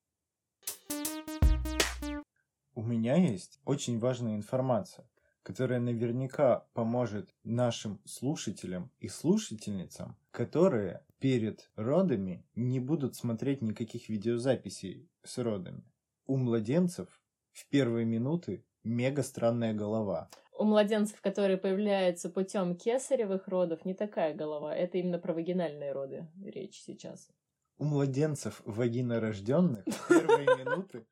У 2.73 2.81
меня 2.81 3.15
есть 3.15 3.59
очень 3.65 3.99
важная 3.99 4.37
информация, 4.37 5.09
которая 5.49 5.79
наверняка 5.79 6.67
поможет 6.73 7.33
нашим 7.43 7.99
слушателям 8.05 8.91
и 8.99 9.07
слушательницам, 9.07 10.15
которые 10.29 11.03
перед 11.17 11.71
родами 11.75 12.45
не 12.53 12.79
будут 12.79 13.15
смотреть 13.15 13.63
никаких 13.63 14.09
видеозаписей 14.09 15.09
с 15.23 15.39
родами. 15.39 15.83
У 16.27 16.37
младенцев 16.37 17.07
в 17.51 17.67
первые 17.67 18.05
минуты 18.05 18.63
мега 18.83 19.23
странная 19.23 19.73
голова. 19.73 20.29
У 20.55 20.65
младенцев, 20.65 21.19
которые 21.19 21.57
появляются 21.57 22.29
путем 22.29 22.75
кесаревых 22.75 23.47
родов, 23.47 23.85
не 23.85 23.95
такая 23.95 24.35
голова. 24.35 24.75
Это 24.75 24.99
именно 24.99 25.17
про 25.17 25.33
вагинальные 25.33 25.93
роды 25.93 26.27
речь 26.45 26.79
сейчас. 26.79 27.27
У 27.79 27.85
младенцев 27.85 28.61
вагинорожденных 28.65 29.83
в 29.87 30.07
первые 30.09 30.45
минуты 30.63 31.07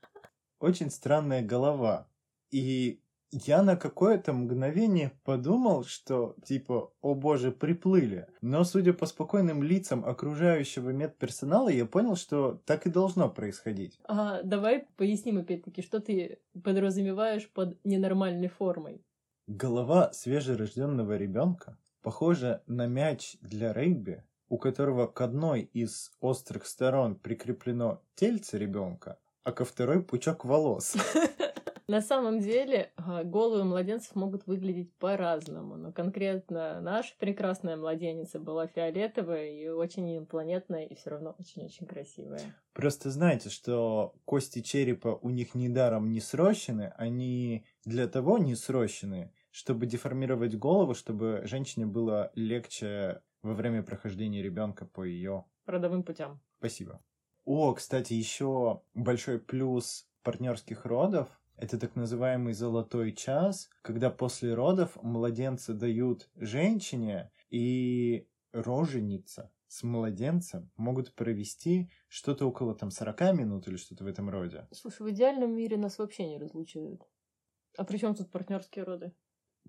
очень 0.60 0.92
странная 0.92 1.42
голова. 1.42 2.08
И 2.52 3.02
я 3.32 3.62
на 3.62 3.76
какое-то 3.76 4.34
мгновение 4.34 5.12
подумал, 5.24 5.84
что 5.84 6.36
типа, 6.46 6.92
о 7.02 7.14
боже, 7.14 7.52
приплыли. 7.52 8.28
Но 8.42 8.64
судя 8.64 8.94
по 8.94 9.06
спокойным 9.06 9.64
лицам 9.64 10.06
окружающего 10.06 10.92
медперсонала, 10.92 11.70
я 11.70 11.86
понял, 11.86 12.16
что 12.16 12.62
так 12.66 12.86
и 12.86 12.90
должно 12.90 13.30
происходить. 13.30 14.00
А, 14.06 14.42
давай 14.44 14.88
поясним 14.96 15.40
опять-таки, 15.40 15.82
что 15.82 16.00
ты 16.00 16.40
подразумеваешь 16.64 17.50
под 17.50 17.84
ненормальной 17.84 18.48
формой. 18.48 19.04
Голова 19.48 20.12
свежерожденного 20.14 21.18
ребенка 21.18 21.78
похожа 22.02 22.64
на 22.68 22.88
мяч 22.88 23.38
для 23.42 23.74
регби, 23.74 24.24
у 24.50 24.58
которого 24.58 25.08
к 25.08 25.20
одной 25.22 25.62
из 25.62 26.12
острых 26.22 26.66
сторон 26.66 27.16
прикреплено 27.16 28.02
тельце 28.16 28.58
ребенка, 28.58 29.20
а 29.44 29.52
ко 29.52 29.66
второй 29.66 30.04
пучок 30.04 30.46
волос. 30.46 30.96
На 31.88 32.02
самом 32.02 32.42
деле 32.42 32.92
а, 32.98 33.24
головы 33.24 33.64
младенцев 33.64 34.14
могут 34.14 34.46
выглядеть 34.46 34.94
по-разному, 34.96 35.78
но 35.78 35.94
конкретно 35.94 36.82
наша 36.82 37.16
прекрасная 37.18 37.78
младенница 37.78 38.40
была 38.40 38.68
фиолетовая 38.68 39.50
и 39.52 39.70
очень 39.70 40.18
инопланетная, 40.18 40.86
и 40.86 40.96
все 40.96 41.12
равно 41.12 41.34
очень-очень 41.40 41.88
красивая. 41.88 42.42
Просто 42.74 43.10
знаете, 43.10 43.50
что 43.50 44.14
кости 44.26 44.62
черепа 44.62 45.18
у 45.22 45.30
них 45.30 45.56
недаром 45.56 46.12
не 46.12 46.20
срощены, 46.20 46.94
они 46.98 47.66
для 47.86 48.10
того 48.10 48.38
не 48.38 48.56
срощены, 48.56 49.32
чтобы 49.52 49.86
деформировать 49.86 50.58
голову, 50.58 50.94
чтобы 50.94 51.44
женщине 51.46 51.86
было 51.86 52.32
легче 52.36 53.22
во 53.44 53.54
время 53.54 53.82
прохождения 53.82 54.42
ребенка 54.42 54.86
по 54.86 55.06
ее 55.06 55.46
родовым 55.66 56.04
путям. 56.04 56.42
Спасибо. 56.60 57.02
О, 57.46 57.74
кстати, 57.74 58.14
еще 58.14 58.82
большой 58.94 59.40
плюс 59.40 60.06
партнерских 60.22 60.86
родов 60.86 61.30
это 61.58 61.80
так 61.80 61.96
называемый 61.96 62.54
золотой 62.54 63.12
час, 63.14 63.70
когда 63.82 64.10
после 64.10 64.54
родов 64.54 64.96
младенца 65.02 65.74
дают 65.74 66.30
женщине, 66.36 67.32
и 67.50 68.28
роженица 68.52 69.52
с 69.68 69.84
младенцем 69.84 70.72
могут 70.78 71.14
провести 71.14 71.92
что-то 72.08 72.46
около 72.46 72.76
там 72.76 72.92
40 72.92 73.34
минут 73.34 73.68
или 73.68 73.76
что-то 73.76 74.04
в 74.04 74.08
этом 74.08 74.30
роде. 74.30 74.68
Слушай, 74.72 75.08
в 75.08 75.12
идеальном 75.12 75.56
мире 75.56 75.78
нас 75.78 75.98
вообще 75.98 76.28
не 76.28 76.38
разлучают. 76.38 77.08
А 77.78 77.84
при 77.84 77.98
чем 77.98 78.16
тут 78.16 78.32
партнерские 78.32 78.86
роды? 78.86 79.14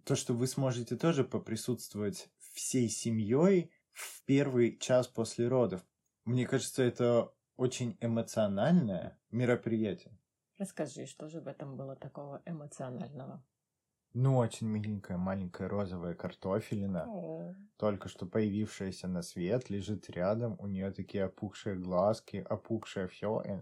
То, 0.05 0.15
что 0.15 0.35
вы 0.35 0.47
сможете 0.47 0.97
тоже 0.97 1.25
поприсутствовать 1.25 2.31
всей 2.53 2.89
семьей 2.89 3.71
в 3.93 4.23
первый 4.25 4.79
час 4.79 5.09
после 5.09 5.49
родов. 5.49 5.85
Мне 6.25 6.47
кажется, 6.47 6.83
это 6.83 7.33
очень 7.57 7.97
эмоциональное 8.01 9.19
мероприятие. 9.31 10.17
Расскажи, 10.59 11.07
что 11.07 11.29
же 11.29 11.41
в 11.41 11.47
этом 11.47 11.77
было 11.77 11.95
такого 11.95 12.43
эмоционального? 12.45 13.45
Ну, 14.15 14.37
очень 14.37 14.67
миленькая 14.67 15.17
маленькая 15.17 15.69
розовая 15.69 16.15
картофелина, 16.15 17.05
О. 17.07 17.55
только 17.77 18.09
что 18.09 18.27
появившаяся 18.27 19.07
на 19.07 19.23
свет, 19.23 19.71
лежит 19.71 20.11
рядом, 20.11 20.57
у 20.59 20.67
нее 20.67 20.91
такие 20.91 21.25
опухшие 21.25 21.77
глазки, 21.77 22.39
опухшее 22.49 23.07
все, 23.07 23.41
и 23.45 23.53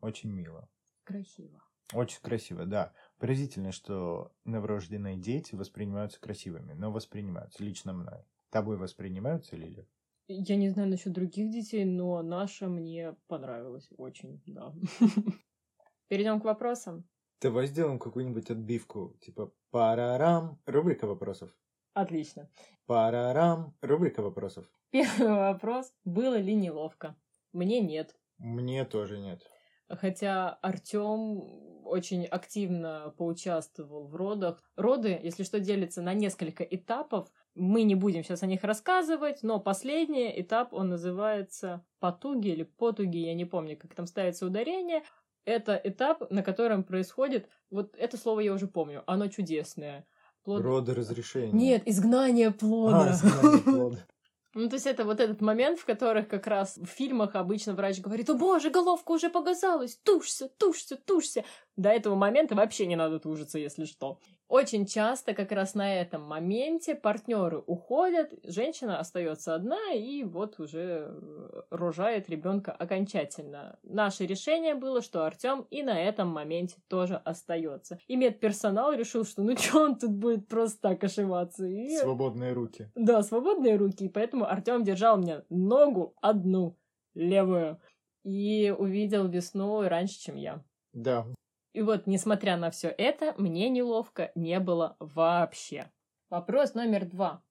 очень 0.00 0.30
мило. 0.30 0.68
Красиво. 1.02 1.60
Очень 1.92 2.20
красиво, 2.22 2.64
да. 2.64 2.92
Поразительно, 3.18 3.72
что 3.72 4.32
новорожденные 4.44 5.16
дети 5.16 5.54
воспринимаются 5.54 6.20
красивыми, 6.20 6.72
но 6.72 6.92
воспринимаются 6.92 7.64
лично 7.64 7.92
мной. 7.92 8.24
Тобой 8.50 8.76
воспринимаются, 8.76 9.56
Лиля? 9.56 9.86
Я 10.26 10.56
не 10.56 10.70
знаю 10.70 10.88
насчет 10.88 11.12
других 11.12 11.50
детей, 11.50 11.84
но 11.84 12.22
наша 12.22 12.68
мне 12.68 13.14
понравилась 13.26 13.88
очень, 13.98 14.42
да. 14.46 14.74
Перейдем 16.08 16.40
к 16.40 16.44
вопросам. 16.44 17.06
Давай 17.42 17.66
сделаем 17.66 17.98
какую-нибудь 17.98 18.50
отбивку, 18.50 19.16
типа 19.20 19.52
парарам, 19.70 20.58
рубрика 20.64 21.06
вопросов. 21.06 21.54
Отлично. 21.92 22.48
Парарам, 22.86 23.76
рубрика 23.82 24.22
вопросов. 24.22 24.64
Первый 24.90 25.28
вопрос. 25.28 25.92
Было 26.04 26.36
ли 26.36 26.54
неловко? 26.54 27.16
Мне 27.52 27.80
нет. 27.80 28.16
Мне 28.38 28.84
тоже 28.84 29.18
нет. 29.18 29.42
Хотя 29.88 30.54
Артем 30.62 31.84
очень 31.84 32.24
активно 32.24 33.14
поучаствовал 33.18 34.06
в 34.08 34.16
родах. 34.16 34.62
Роды, 34.76 35.20
если 35.22 35.42
что, 35.42 35.60
делятся 35.60 36.00
на 36.00 36.14
несколько 36.14 36.64
этапов. 36.64 37.30
Мы 37.54 37.84
не 37.84 37.94
будем 37.94 38.24
сейчас 38.24 38.42
о 38.42 38.46
них 38.46 38.64
рассказывать, 38.64 39.42
но 39.42 39.60
последний 39.60 40.32
этап, 40.40 40.72
он 40.72 40.88
называется 40.88 41.84
потуги 42.00 42.48
или 42.48 42.64
потуги, 42.64 43.18
я 43.18 43.34
не 43.34 43.44
помню, 43.44 43.76
как 43.76 43.94
там 43.94 44.06
ставится 44.06 44.46
ударение. 44.46 45.02
Это 45.44 45.80
этап, 45.82 46.30
на 46.30 46.42
котором 46.42 46.82
происходит, 46.84 47.48
вот 47.70 47.94
это 47.96 48.16
слово 48.16 48.40
я 48.40 48.52
уже 48.52 48.66
помню, 48.66 49.04
оно 49.06 49.28
чудесное. 49.28 50.06
Плод... 50.42 50.62
Роды 50.62 50.94
разрешения. 50.94 51.52
Нет, 51.52 51.82
изгнание 51.86 52.50
плода. 52.50 53.08
А, 53.08 53.12
изгнание 53.12 53.62
плода. 53.62 53.98
Ну, 54.56 54.68
то 54.68 54.74
есть 54.76 54.86
это 54.86 55.04
вот 55.04 55.18
этот 55.18 55.40
момент, 55.40 55.80
в 55.80 55.84
которых 55.84 56.28
как 56.28 56.46
раз 56.46 56.78
в 56.78 56.86
фильмах 56.86 57.34
обычно 57.34 57.74
врач 57.74 58.00
говорит, 58.00 58.30
о 58.30 58.34
боже, 58.34 58.70
головка 58.70 59.10
уже 59.10 59.28
показалась, 59.28 59.96
тушься, 59.96 60.48
тушься, 60.48 60.96
тушься. 60.96 61.44
До 61.76 61.88
этого 61.88 62.14
момента 62.14 62.54
вообще 62.54 62.86
не 62.86 62.94
надо 62.94 63.18
тужиться, 63.18 63.58
если 63.58 63.84
что. 63.84 64.20
Очень 64.48 64.84
часто 64.86 65.32
как 65.32 65.52
раз 65.52 65.74
на 65.74 65.94
этом 65.94 66.22
моменте 66.22 66.94
партнеры 66.94 67.62
уходят, 67.66 68.32
женщина 68.42 68.98
остается 68.98 69.54
одна 69.54 69.92
и 69.92 70.22
вот 70.22 70.60
уже 70.60 71.08
э, 71.08 71.62
рожает 71.70 72.28
ребенка 72.28 72.70
окончательно. 72.70 73.78
Наше 73.82 74.26
решение 74.26 74.74
было, 74.74 75.00
что 75.00 75.24
Артем 75.24 75.66
и 75.70 75.82
на 75.82 75.98
этом 75.98 76.28
моменте 76.28 76.76
тоже 76.88 77.16
остается. 77.16 77.98
И 78.06 78.16
медперсонал 78.16 78.92
решил, 78.92 79.24
что 79.24 79.42
ну 79.42 79.56
что 79.56 79.80
он 79.80 79.98
тут 79.98 80.12
будет 80.12 80.46
просто 80.46 80.80
так 80.90 81.02
ошиваться. 81.04 81.64
И... 81.66 81.96
Свободные 81.96 82.52
руки. 82.52 82.90
Да, 82.94 83.22
свободные 83.22 83.76
руки. 83.76 84.04
И 84.04 84.08
поэтому 84.08 84.46
Артем 84.46 84.84
держал 84.84 85.16
мне 85.16 85.42
ногу 85.48 86.14
одну, 86.20 86.76
левую, 87.14 87.80
и 88.24 88.74
увидел 88.76 89.26
весну 89.26 89.82
раньше, 89.88 90.20
чем 90.20 90.36
я. 90.36 90.62
Да, 90.92 91.26
и 91.74 91.82
вот, 91.82 92.06
несмотря 92.06 92.56
на 92.56 92.70
все 92.70 92.88
это, 92.88 93.34
мне 93.36 93.68
неловко 93.68 94.30
не 94.36 94.60
было 94.60 94.96
вообще. 95.00 95.90
Вопрос 96.30 96.74
номер 96.74 97.04
два. 97.04 97.42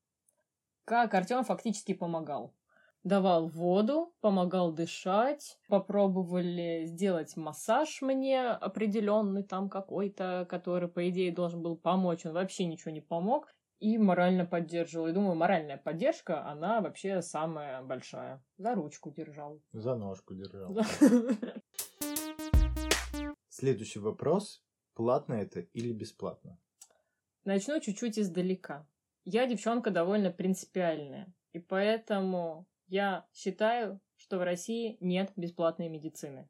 Как 0.86 1.14
Артем 1.14 1.44
фактически 1.44 1.94
помогал? 1.94 2.56
Давал 3.04 3.50
воду, 3.50 4.14
помогал 4.22 4.72
дышать, 4.72 5.60
попробовали 5.68 6.86
сделать 6.86 7.36
массаж 7.36 8.02
мне 8.02 8.48
определенный 8.48 9.44
там 9.44 9.70
какой-то, 9.70 10.48
который, 10.50 10.88
по 10.88 11.10
идее, 11.10 11.34
должен 11.34 11.62
был 11.62 11.76
помочь. 11.76 12.26
Он 12.26 12.32
вообще 12.32 12.64
ничего 12.64 12.92
не 12.92 13.02
помог 13.02 13.54
и 13.80 13.98
морально 13.98 14.46
поддерживал. 14.46 15.08
И 15.08 15.12
думаю, 15.12 15.36
моральная 15.36 15.76
поддержка, 15.78 16.46
она 16.46 16.80
вообще 16.80 17.22
самая 17.22 17.82
большая. 17.84 18.42
За 18.58 18.74
ручку 18.74 19.12
держал. 19.12 19.60
За 19.74 19.96
ножку 19.96 20.34
держал. 20.34 20.74
Следующий 23.64 24.00
вопрос. 24.00 24.62
Платно 24.94 25.36
это 25.36 25.62
или 25.62 25.94
бесплатно? 25.94 26.60
Начну 27.46 27.80
чуть-чуть 27.80 28.20
издалека. 28.20 28.86
Я 29.24 29.48
девчонка 29.48 29.90
довольно 29.90 30.32
принципиальная, 30.32 31.34
и 31.54 31.60
поэтому 31.60 32.68
я 32.88 33.26
считаю, 33.32 34.02
что 34.18 34.38
в 34.38 34.44
России 34.44 34.98
нет 35.00 35.32
бесплатной 35.38 35.88
медицины. 35.88 36.50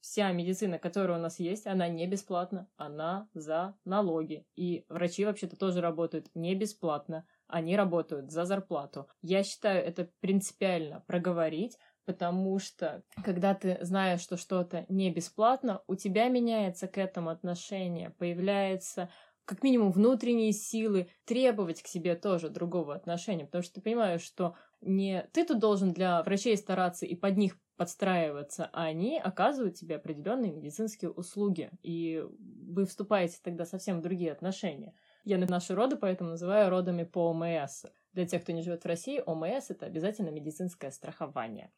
Вся 0.00 0.32
медицина, 0.32 0.78
которая 0.78 1.18
у 1.18 1.20
нас 1.20 1.38
есть, 1.38 1.66
она 1.66 1.86
не 1.88 2.06
бесплатна, 2.06 2.66
она 2.76 3.28
за 3.34 3.78
налоги. 3.84 4.46
И 4.56 4.86
врачи 4.88 5.26
вообще-то 5.26 5.58
тоже 5.58 5.82
работают 5.82 6.30
не 6.34 6.54
бесплатно, 6.54 7.26
они 7.46 7.76
работают 7.76 8.30
за 8.30 8.46
зарплату. 8.46 9.06
Я 9.20 9.42
считаю 9.42 9.84
это 9.84 10.10
принципиально 10.20 11.04
проговорить, 11.06 11.76
потому 12.04 12.58
что 12.58 13.02
когда 13.24 13.54
ты 13.54 13.78
знаешь, 13.82 14.20
что 14.20 14.36
что-то 14.36 14.84
не 14.88 15.10
бесплатно, 15.10 15.82
у 15.86 15.94
тебя 15.94 16.28
меняется 16.28 16.88
к 16.88 16.98
этому 16.98 17.30
отношение, 17.30 18.10
появляется 18.10 19.10
как 19.44 19.62
минимум 19.62 19.90
внутренние 19.90 20.52
силы 20.52 21.08
требовать 21.24 21.82
к 21.82 21.86
себе 21.86 22.14
тоже 22.14 22.48
другого 22.48 22.94
отношения, 22.94 23.44
потому 23.44 23.62
что 23.62 23.74
ты 23.74 23.80
понимаешь, 23.80 24.22
что 24.22 24.54
не 24.80 25.28
ты 25.32 25.44
тут 25.44 25.58
должен 25.58 25.92
для 25.92 26.22
врачей 26.22 26.56
стараться 26.56 27.06
и 27.06 27.14
под 27.14 27.36
них 27.36 27.58
подстраиваться, 27.76 28.70
а 28.72 28.84
они 28.84 29.18
оказывают 29.18 29.74
тебе 29.74 29.96
определенные 29.96 30.52
медицинские 30.52 31.10
услуги, 31.10 31.70
и 31.82 32.24
вы 32.38 32.86
вступаете 32.86 33.38
тогда 33.42 33.64
совсем 33.64 33.98
в 33.98 34.02
другие 34.02 34.30
отношения. 34.30 34.94
Я 35.24 35.38
наши 35.38 35.74
роды 35.74 35.96
поэтому 35.96 36.30
называю 36.30 36.70
родами 36.70 37.04
по 37.04 37.30
ОМС. 37.30 37.84
Для 38.12 38.26
тех, 38.26 38.42
кто 38.42 38.52
не 38.52 38.62
живет 38.62 38.84
в 38.84 38.86
России, 38.86 39.22
ОМС– 39.24 39.66
это 39.70 39.86
обязательно 39.86 40.28
медицинское 40.30 40.90
страхование. 40.90 41.72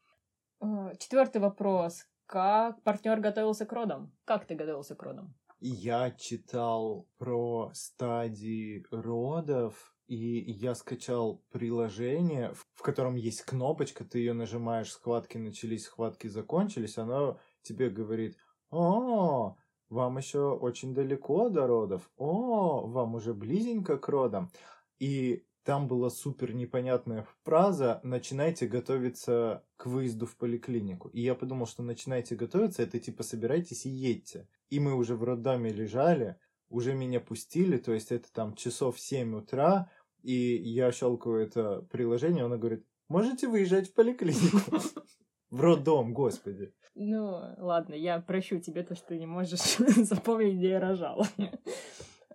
Э, 0.64 0.92
Четвертый 0.98 1.40
вопрос. 1.40 2.06
Как 2.26 2.82
партнер 2.82 3.20
готовился 3.20 3.66
к 3.66 3.72
родам? 3.72 4.12
Как 4.24 4.46
ты 4.46 4.54
готовился 4.54 4.94
к 4.94 5.02
родам? 5.02 5.34
Я 5.60 6.10
читал 6.10 7.06
про 7.18 7.70
стадии 7.74 8.84
родов, 8.90 9.94
и 10.06 10.52
я 10.52 10.74
скачал 10.74 11.42
приложение, 11.50 12.52
в 12.74 12.82
котором 12.82 13.14
есть 13.14 13.42
кнопочка, 13.42 14.04
ты 14.04 14.18
ее 14.18 14.32
нажимаешь, 14.32 14.92
схватки 14.92 15.38
начались, 15.38 15.84
схватки 15.84 16.28
закончились, 16.28 16.98
оно 16.98 17.38
тебе 17.62 17.88
говорит, 17.88 18.36
о, 18.70 19.56
вам 19.88 20.18
еще 20.18 20.52
очень 20.52 20.94
далеко 20.94 21.48
до 21.48 21.66
родов, 21.66 22.10
о, 22.16 22.86
вам 22.86 23.14
уже 23.14 23.32
близенько 23.32 23.96
к 23.96 24.08
родам. 24.08 24.50
И 24.98 25.46
там 25.64 25.88
была 25.88 26.10
супер 26.10 26.54
непонятная 26.54 27.26
фраза 27.42 28.00
«начинайте 28.02 28.66
готовиться 28.66 29.64
к 29.76 29.86
выезду 29.86 30.26
в 30.26 30.36
поликлинику». 30.36 31.08
И 31.08 31.22
я 31.22 31.34
подумал, 31.34 31.66
что 31.66 31.82
«начинайте 31.82 32.36
готовиться»— 32.36 32.82
это 32.84 33.00
типа 33.00 33.22
«собирайтесь 33.22 33.86
и 33.86 33.90
едьте». 33.90 34.46
И 34.68 34.78
мы 34.78 34.94
уже 34.94 35.16
в 35.16 35.24
роддоме 35.24 35.72
лежали, 35.72 36.36
уже 36.68 36.94
меня 36.94 37.18
пустили, 37.18 37.78
то 37.78 37.92
есть 37.92 38.12
это 38.12 38.30
там 38.32 38.54
часов 38.54 39.00
7 39.00 39.36
утра, 39.36 39.90
и 40.22 40.34
я 40.34 40.92
щелкаю 40.92 41.38
это 41.38 41.82
приложение, 41.90 42.44
оно 42.44 42.58
говорит 42.58 42.84
«можете 43.08 43.48
выезжать 43.48 43.88
в 43.88 43.94
поликлинику». 43.94 44.76
В 45.50 45.60
роддом, 45.60 46.14
господи. 46.14 46.74
Ну, 46.96 47.40
ладно, 47.58 47.94
я 47.94 48.20
прощу 48.20 48.58
тебе 48.58 48.82
то, 48.82 48.96
что 48.96 49.08
ты 49.08 49.18
не 49.18 49.26
можешь 49.26 49.60
запомнить, 49.96 50.56
где 50.56 50.70
я 50.70 50.80
рожала. 50.80 51.28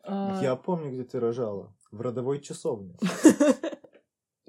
Я 0.05 0.55
помню, 0.55 0.93
где 0.93 1.03
ты 1.03 1.19
рожала. 1.19 1.75
В 1.91 2.01
родовой 2.01 2.39
часовне. 2.39 2.97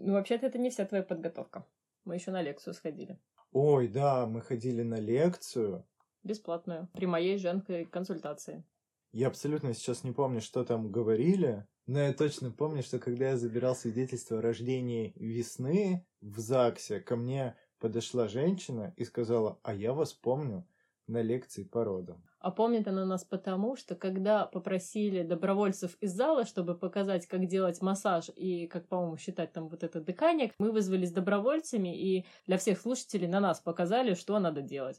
Ну, 0.02 0.14
вообще-то 0.14 0.46
это 0.46 0.56
не 0.56 0.70
вся 0.70 0.86
твоя 0.86 1.02
подготовка. 1.02 1.66
Мы 2.06 2.14
еще 2.14 2.30
на 2.30 2.40
лекцию 2.40 2.72
сходили. 2.72 3.20
Ой, 3.52 3.86
да, 3.86 4.26
мы 4.26 4.40
ходили 4.40 4.82
на 4.82 4.98
лекцию. 4.98 5.86
Бесплатную. 6.22 6.88
При 6.94 7.04
моей 7.04 7.36
женской 7.36 7.84
консультации. 7.84 8.64
Я 9.12 9.28
абсолютно 9.28 9.74
сейчас 9.74 10.02
не 10.02 10.12
помню, 10.12 10.40
что 10.40 10.64
там 10.64 10.90
говорили, 10.90 11.66
но 11.86 11.98
я 12.00 12.14
точно 12.14 12.50
помню, 12.50 12.82
что 12.82 12.98
когда 12.98 13.30
я 13.30 13.36
забирал 13.36 13.76
свидетельство 13.76 14.38
о 14.38 14.42
рождении 14.42 15.12
весны 15.16 16.06
в 16.22 16.38
ЗАГСе, 16.38 17.00
ко 17.00 17.16
мне 17.16 17.56
подошла 17.78 18.28
женщина 18.28 18.94
и 18.96 19.04
сказала, 19.04 19.58
а 19.62 19.74
я 19.74 19.92
вас 19.92 20.12
помню 20.14 20.66
на 21.08 21.20
лекции 21.20 21.64
по 21.64 21.84
родам. 21.84 22.24
А 22.40 22.50
помнит 22.50 22.88
она 22.88 23.04
нас 23.04 23.22
потому, 23.22 23.76
что 23.76 23.94
когда 23.94 24.46
попросили 24.46 25.22
добровольцев 25.22 25.96
из 26.00 26.12
зала, 26.12 26.46
чтобы 26.46 26.74
показать, 26.74 27.26
как 27.26 27.46
делать 27.46 27.82
массаж 27.82 28.30
и 28.34 28.66
как, 28.66 28.88
по-моему, 28.88 29.18
считать 29.18 29.52
там 29.52 29.68
вот 29.68 29.84
это 29.84 30.00
дыхание, 30.00 30.50
мы 30.58 30.72
вызвались 30.72 31.12
добровольцами 31.12 31.94
и 31.94 32.24
для 32.46 32.56
всех 32.56 32.80
слушателей 32.80 33.28
на 33.28 33.40
нас 33.40 33.60
показали, 33.60 34.14
что 34.14 34.38
надо 34.38 34.62
делать. 34.62 34.98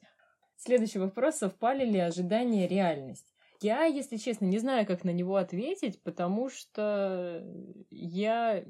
Следующий 0.56 1.00
вопрос, 1.00 1.38
совпали 1.38 1.84
ли 1.84 1.98
ожидания 1.98 2.68
реальность? 2.68 3.34
Я, 3.60 3.86
если 3.86 4.18
честно, 4.18 4.46
не 4.46 4.60
знаю, 4.60 4.86
как 4.86 5.04
на 5.04 5.12
него 5.12 5.36
ответить, 5.38 6.02
потому 6.04 6.50
что 6.50 7.44
я 7.90 8.64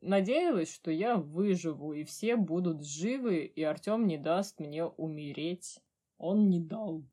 надеялась, 0.00 0.74
что 0.74 0.90
я 0.90 1.16
выживу, 1.16 1.92
и 1.92 2.02
все 2.02 2.34
будут 2.34 2.84
живы, 2.84 3.44
и 3.44 3.62
Артем 3.62 4.08
не 4.08 4.18
даст 4.18 4.58
мне 4.58 4.84
умереть. 4.84 5.78
Он 6.18 6.48
не 6.48 6.58
дал. 6.58 7.04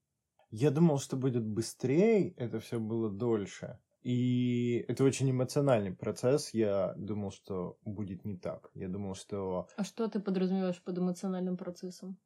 Я 0.51 0.69
думал, 0.69 0.99
что 0.99 1.15
будет 1.17 1.45
быстрее, 1.45 2.33
это 2.37 2.59
все 2.59 2.79
было 2.79 3.09
дольше. 3.09 3.79
И 4.03 4.83
это 4.87 5.03
очень 5.03 5.31
эмоциональный 5.31 5.93
процесс. 5.93 6.53
Я 6.53 6.93
думал, 6.97 7.31
что 7.31 7.77
будет 7.85 8.25
не 8.25 8.35
так. 8.35 8.69
Я 8.73 8.89
думал, 8.89 9.15
что... 9.15 9.67
А 9.77 9.83
что 9.83 10.07
ты 10.07 10.19
подразумеваешь 10.19 10.81
под 10.83 10.97
эмоциональным 10.97 11.55
процессом? 11.55 12.17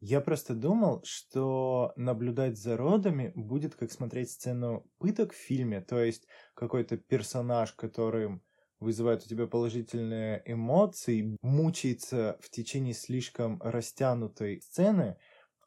Я 0.00 0.22
просто 0.22 0.54
думал, 0.54 1.02
что 1.04 1.92
наблюдать 1.94 2.58
за 2.58 2.76
родами 2.78 3.32
будет 3.34 3.74
как 3.74 3.92
смотреть 3.92 4.30
сцену 4.30 4.90
пыток 4.98 5.34
в 5.34 5.36
фильме, 5.36 5.82
то 5.82 6.02
есть 6.02 6.26
какой-то 6.54 6.96
персонаж, 6.96 7.72
которым 7.72 8.42
вызывает 8.80 9.22
у 9.22 9.28
тебя 9.28 9.46
положительные 9.46 10.42
эмоции, 10.46 11.36
мучается 11.42 12.38
в 12.40 12.48
течение 12.48 12.94
слишком 12.94 13.60
растянутой 13.62 14.62
сцены, 14.62 15.18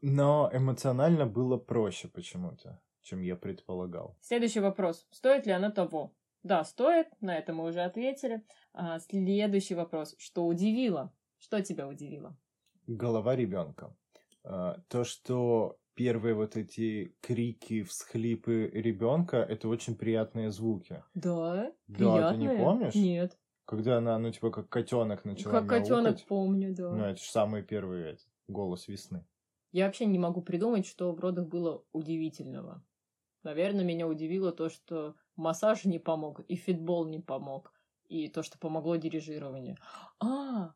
но 0.04 0.50
эмоционально 0.52 1.26
было 1.26 1.56
проще 1.56 2.10
почему-то, 2.10 2.82
чем 3.02 3.22
я 3.22 3.38
предполагал. 3.38 4.18
Следующий 4.20 4.60
вопрос. 4.60 5.08
Стоит 5.12 5.46
ли 5.46 5.54
оно 5.54 5.72
того? 5.72 6.14
Да, 6.44 6.66
стоит, 6.66 7.08
на 7.22 7.38
это 7.38 7.54
мы 7.54 7.64
уже 7.64 7.80
ответили. 7.80 8.44
А, 8.74 9.00
следующий 9.00 9.76
вопрос. 9.76 10.14
Что 10.18 10.46
удивило? 10.46 11.14
Что 11.40 11.62
тебя 11.62 11.88
удивило? 11.88 12.38
Голова 12.86 13.34
ребенка. 13.34 13.96
А, 14.44 14.78
то, 14.90 15.06
что 15.06 15.78
первые 15.94 16.36
вот 16.36 16.58
эти 16.58 17.16
крики, 17.22 17.84
всхлипы 17.84 18.70
ребенка, 18.74 19.38
это 19.38 19.70
очень 19.70 19.96
приятные 19.96 20.52
звуки. 20.52 21.02
Да, 21.14 21.72
Да, 21.88 21.98
приятные. 21.98 22.50
ты 22.50 22.54
не 22.56 22.62
помнишь? 22.62 22.96
Нет. 22.96 23.38
Когда 23.64 24.00
она, 24.00 24.20
ну, 24.20 24.30
типа, 24.30 24.52
как 24.52 24.68
котенок 24.68 25.24
начала 25.24 25.62
Как 25.62 25.70
котенок 25.70 26.18
помню, 26.28 26.76
да. 26.76 26.92
Ну, 26.92 27.06
это 27.06 27.16
же 27.22 27.30
самый 27.30 27.64
первый 27.64 28.02
этот, 28.02 28.28
голос 28.50 28.90
весны. 28.90 29.26
Я 29.74 29.88
вообще 29.88 30.06
не 30.06 30.20
могу 30.20 30.42
придумать, 30.42 30.86
что 30.86 31.12
в 31.12 31.20
родах 31.20 31.48
было 31.48 31.84
удивительного. 31.92 32.86
Наверное, 33.42 33.84
меня 33.84 34.08
удивило 34.08 34.52
то, 34.52 34.70
что 34.70 35.16
массаж 35.36 35.84
не 35.86 35.98
помог, 35.98 36.42
и 36.48 36.56
фитбол 36.56 37.08
не 37.08 37.20
помог, 37.20 37.74
и 38.08 38.28
то, 38.28 38.44
что 38.44 38.60
помогло 38.60 38.96
дирижирование. 38.98 39.78
А, 40.20 40.76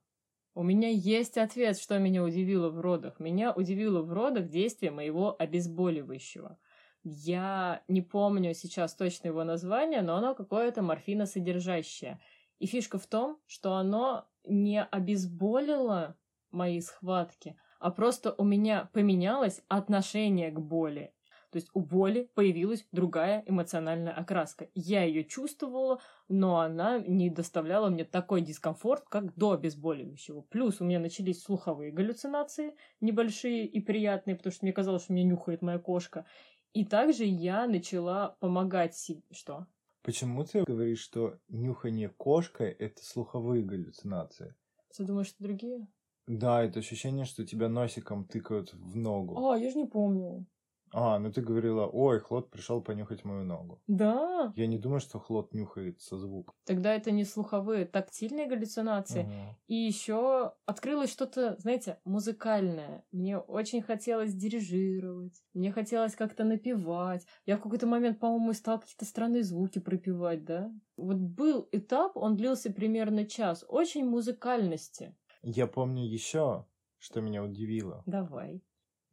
у 0.56 0.64
меня 0.64 0.90
есть 0.90 1.38
ответ, 1.38 1.78
что 1.78 2.00
меня 2.00 2.24
удивило 2.24 2.70
в 2.72 2.80
родах. 2.82 3.20
Меня 3.20 3.54
удивило 3.54 4.02
в 4.02 4.12
родах 4.12 4.50
действие 4.50 4.92
моего 4.92 5.36
обезболивающего. 5.38 6.58
Я 7.04 7.84
не 7.88 8.02
помню 8.02 8.56
сейчас 8.56 8.96
точно 8.96 9.28
его 9.28 9.44
название, 9.44 10.02
но 10.02 10.16
оно 10.16 10.34
какое-то 10.34 10.82
морфиносодержащее. 10.82 12.20
И 12.58 12.66
фишка 12.66 12.98
в 12.98 13.06
том, 13.06 13.40
что 13.46 13.76
оно 13.76 14.28
не 14.44 14.84
обезболило 14.84 16.18
мои 16.50 16.82
схватки, 16.82 17.56
а 17.80 17.92
просто 17.92 18.34
у 18.38 18.44
меня 18.44 18.90
поменялось 18.94 19.62
отношение 19.68 20.52
к 20.52 20.60
боли. 20.60 21.14
То 21.52 21.58
есть 21.58 21.70
у 21.74 21.80
боли 21.80 22.30
появилась 22.36 22.86
другая 22.92 23.44
эмоциональная 23.46 24.14
окраска. 24.14 24.68
Я 24.74 25.04
ее 25.04 25.24
чувствовала, 25.24 26.02
но 26.28 26.60
она 26.60 27.00
не 27.00 27.30
доставляла 27.30 27.90
мне 27.90 28.04
такой 28.04 28.42
дискомфорт, 28.42 29.06
как 29.08 29.34
до 29.36 29.54
обезболивающего. 29.54 30.42
Плюс 30.42 30.82
у 30.82 30.86
меня 30.86 31.00
начались 31.00 31.42
слуховые 31.42 31.92
галлюцинации, 31.92 32.76
небольшие 33.00 33.66
и 33.66 33.80
приятные, 33.80 34.36
потому 34.36 34.52
что 34.52 34.66
мне 34.66 34.74
казалось, 34.74 35.04
что 35.04 35.14
меня 35.14 35.30
нюхает 35.30 35.62
моя 35.62 35.80
кошка. 35.80 36.26
И 36.74 36.86
также 36.86 37.24
я 37.24 37.66
начала 37.66 38.36
помогать 38.40 38.96
себе... 38.96 39.22
Что? 39.32 39.68
Почему 40.04 40.44
ты 40.44 40.64
говоришь, 40.64 41.00
что 41.00 41.40
нюхание 41.48 42.10
кошкой— 42.10 42.72
это 42.80 43.04
слуховые 43.04 43.64
галлюцинации? 43.64 44.54
Ты 44.96 45.06
думаешь, 45.06 45.28
что 45.28 45.44
другие? 45.44 45.88
Да, 46.28 46.64
это 46.64 46.80
ощущение, 46.80 47.26
что 47.26 47.46
тебя 47.46 47.70
носиком 47.70 48.26
тыкают 48.26 48.74
в 48.74 48.96
ногу. 48.96 49.50
А, 49.50 49.58
я 49.58 49.70
же 49.70 49.78
не 49.78 49.86
помню. 49.86 50.46
А, 50.94 51.20
ну 51.20 51.32
ты 51.32 51.42
говорила, 51.42 51.86
ой, 51.86 52.20
Хлод 52.20 52.50
пришел 52.50 52.82
понюхать 52.82 53.26
мою 53.26 53.44
ногу. 53.44 53.82
Да. 53.88 54.54
Я 54.56 54.68
не 54.68 54.78
думаю, 54.78 55.00
что 55.00 55.20
Хлод 55.20 55.54
нюхает 55.54 56.02
со 56.02 56.18
звуком. 56.18 56.54
Тогда 56.66 56.94
это 56.94 57.12
не 57.12 57.26
слуховые, 57.26 57.86
тактильные 57.86 58.48
галлюцинации. 58.48 59.24
Ага. 59.24 59.58
И 59.68 59.76
еще 59.76 60.54
открылось 60.66 61.12
что-то, 61.12 61.56
знаете, 61.60 62.00
музыкальное. 62.06 63.04
Мне 63.12 63.38
очень 63.38 63.82
хотелось 63.82 64.34
дирижировать, 64.34 65.44
мне 65.54 65.72
хотелось 65.72 66.16
как-то 66.16 66.44
напевать. 66.46 67.26
Я 67.46 67.58
в 67.58 67.62
какой-то 67.62 67.88
момент, 67.88 68.20
по-моему, 68.20 68.54
стал 68.54 68.80
какие-то 68.80 69.06
странные 69.06 69.44
звуки 69.44 69.80
пропевать, 69.80 70.46
да? 70.46 70.72
Вот 70.96 71.18
был 71.18 71.68
этап, 71.72 72.16
он 72.16 72.38
длился 72.38 72.72
примерно 72.72 73.26
час, 73.26 73.66
очень 73.68 74.06
музыкальности. 74.06 75.16
Я 75.50 75.66
помню 75.66 76.04
еще, 76.06 76.66
что 76.98 77.22
меня 77.22 77.42
удивило. 77.42 78.04
Давай. 78.06 78.62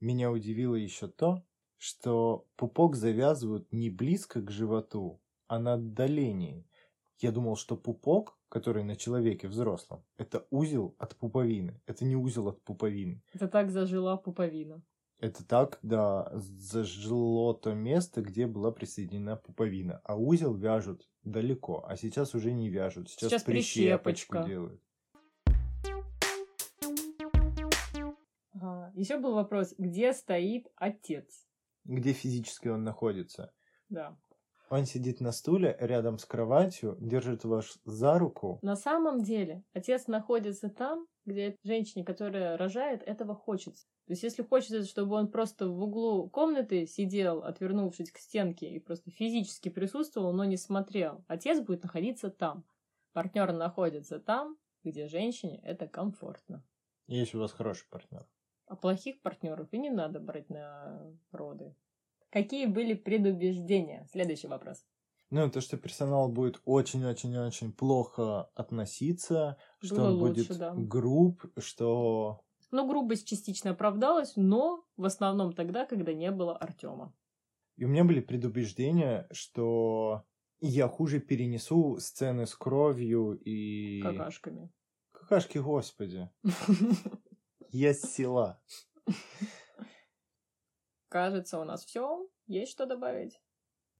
Меня 0.00 0.32
удивило 0.32 0.74
еще 0.74 1.06
то, 1.06 1.46
что 1.76 2.48
пупок 2.56 2.96
завязывают 2.96 3.72
не 3.72 3.88
близко 3.88 4.42
к 4.42 4.50
животу, 4.50 5.22
а 5.46 5.60
на 5.60 5.74
отдалении. 5.74 6.66
Я 7.20 7.30
думал, 7.30 7.54
что 7.54 7.76
пупок, 7.76 8.36
который 8.48 8.82
на 8.82 8.96
человеке 8.96 9.46
взрослом, 9.46 10.04
это 10.16 10.44
узел 10.50 10.96
от 10.98 11.14
пуповины. 11.14 11.80
Это 11.86 12.04
не 12.04 12.16
узел 12.16 12.48
от 12.48 12.60
пуповины. 12.64 13.22
Это 13.32 13.46
так 13.46 13.70
зажила 13.70 14.16
пуповина. 14.16 14.82
Это 15.20 15.46
так, 15.46 15.78
да, 15.82 16.32
зажило 16.34 17.54
то 17.54 17.74
место, 17.74 18.22
где 18.22 18.48
была 18.48 18.72
присоединена 18.72 19.36
пуповина. 19.36 20.00
А 20.02 20.16
узел 20.16 20.52
вяжут 20.52 21.08
далеко, 21.22 21.84
а 21.86 21.96
сейчас 21.96 22.34
уже 22.34 22.52
не 22.52 22.70
вяжут. 22.70 23.08
Сейчас, 23.08 23.30
Сейчас 23.30 23.42
прищепочку 23.44 24.32
прищепочка. 24.32 24.48
делают. 24.48 24.82
Еще 28.94 29.18
был 29.18 29.34
вопрос, 29.34 29.74
где 29.76 30.12
стоит 30.12 30.68
отец? 30.76 31.48
Где 31.84 32.12
физически 32.12 32.68
он 32.68 32.84
находится? 32.84 33.52
Да. 33.88 34.16
Он 34.70 34.86
сидит 34.86 35.20
на 35.20 35.32
стуле 35.32 35.76
рядом 35.80 36.18
с 36.18 36.24
кроватью, 36.24 36.96
держит 37.00 37.44
вас 37.44 37.78
за 37.84 38.18
руку. 38.20 38.60
На 38.62 38.76
самом 38.76 39.22
деле 39.22 39.64
отец 39.72 40.06
находится 40.06 40.68
там, 40.68 41.08
где 41.24 41.56
женщине, 41.64 42.04
которая 42.04 42.56
рожает, 42.56 43.02
этого 43.02 43.34
хочется. 43.34 43.86
То 44.06 44.12
есть, 44.12 44.22
если 44.22 44.44
хочется, 44.44 44.84
чтобы 44.84 45.16
он 45.16 45.28
просто 45.28 45.68
в 45.68 45.82
углу 45.82 46.28
комнаты 46.30 46.86
сидел, 46.86 47.42
отвернувшись 47.42 48.12
к 48.12 48.18
стенке, 48.18 48.70
и 48.70 48.78
просто 48.78 49.10
физически 49.10 49.70
присутствовал, 49.70 50.32
но 50.32 50.44
не 50.44 50.56
смотрел, 50.56 51.24
отец 51.26 51.60
будет 51.60 51.82
находиться 51.82 52.30
там. 52.30 52.64
Партнер 53.12 53.52
находится 53.52 54.20
там, 54.20 54.56
где 54.84 55.08
женщине 55.08 55.60
это 55.64 55.88
комфортно. 55.88 56.64
Есть 57.08 57.34
у 57.34 57.40
вас 57.40 57.52
хороший 57.52 57.88
партнер. 57.90 58.26
А 58.66 58.76
плохих 58.76 59.20
партнеров 59.20 59.68
и 59.72 59.78
не 59.78 59.90
надо 59.90 60.20
брать 60.20 60.48
на 60.48 61.12
роды. 61.32 61.76
Какие 62.30 62.66
были 62.66 62.94
предубеждения? 62.94 64.06
Следующий 64.10 64.48
вопрос. 64.48 64.84
Ну, 65.30 65.50
то, 65.50 65.60
что 65.60 65.76
персонал 65.76 66.28
будет 66.28 66.60
очень-очень-очень 66.64 67.72
плохо 67.72 68.50
относиться, 68.54 69.56
что 69.80 69.96
Было 69.96 70.08
он 70.08 70.14
лучше, 70.14 70.48
будет 70.48 70.58
да. 70.58 70.74
груб, 70.76 71.44
что... 71.58 72.40
Ну, 72.70 72.88
грубость 72.88 73.26
частично 73.26 73.72
оправдалась, 73.72 74.34
но 74.36 74.84
в 74.96 75.04
основном 75.04 75.52
тогда, 75.52 75.86
когда 75.86 76.12
не 76.12 76.30
было 76.30 76.56
Артема. 76.56 77.12
И 77.76 77.84
у 77.84 77.88
меня 77.88 78.04
были 78.04 78.20
предубеждения, 78.20 79.26
что 79.32 80.24
я 80.60 80.88
хуже 80.88 81.20
перенесу 81.20 81.98
сцены 81.98 82.46
с 82.46 82.54
кровью 82.54 83.32
и... 83.44 84.00
Какашками. 84.02 84.70
Какашки, 85.12 85.58
господи. 85.58 86.30
Я 87.76 87.92
с 87.92 88.02
села. 88.02 88.60
Кажется, 91.08 91.58
у 91.58 91.64
нас 91.64 91.84
все. 91.84 92.24
Есть 92.46 92.70
что 92.70 92.86
добавить? 92.86 93.40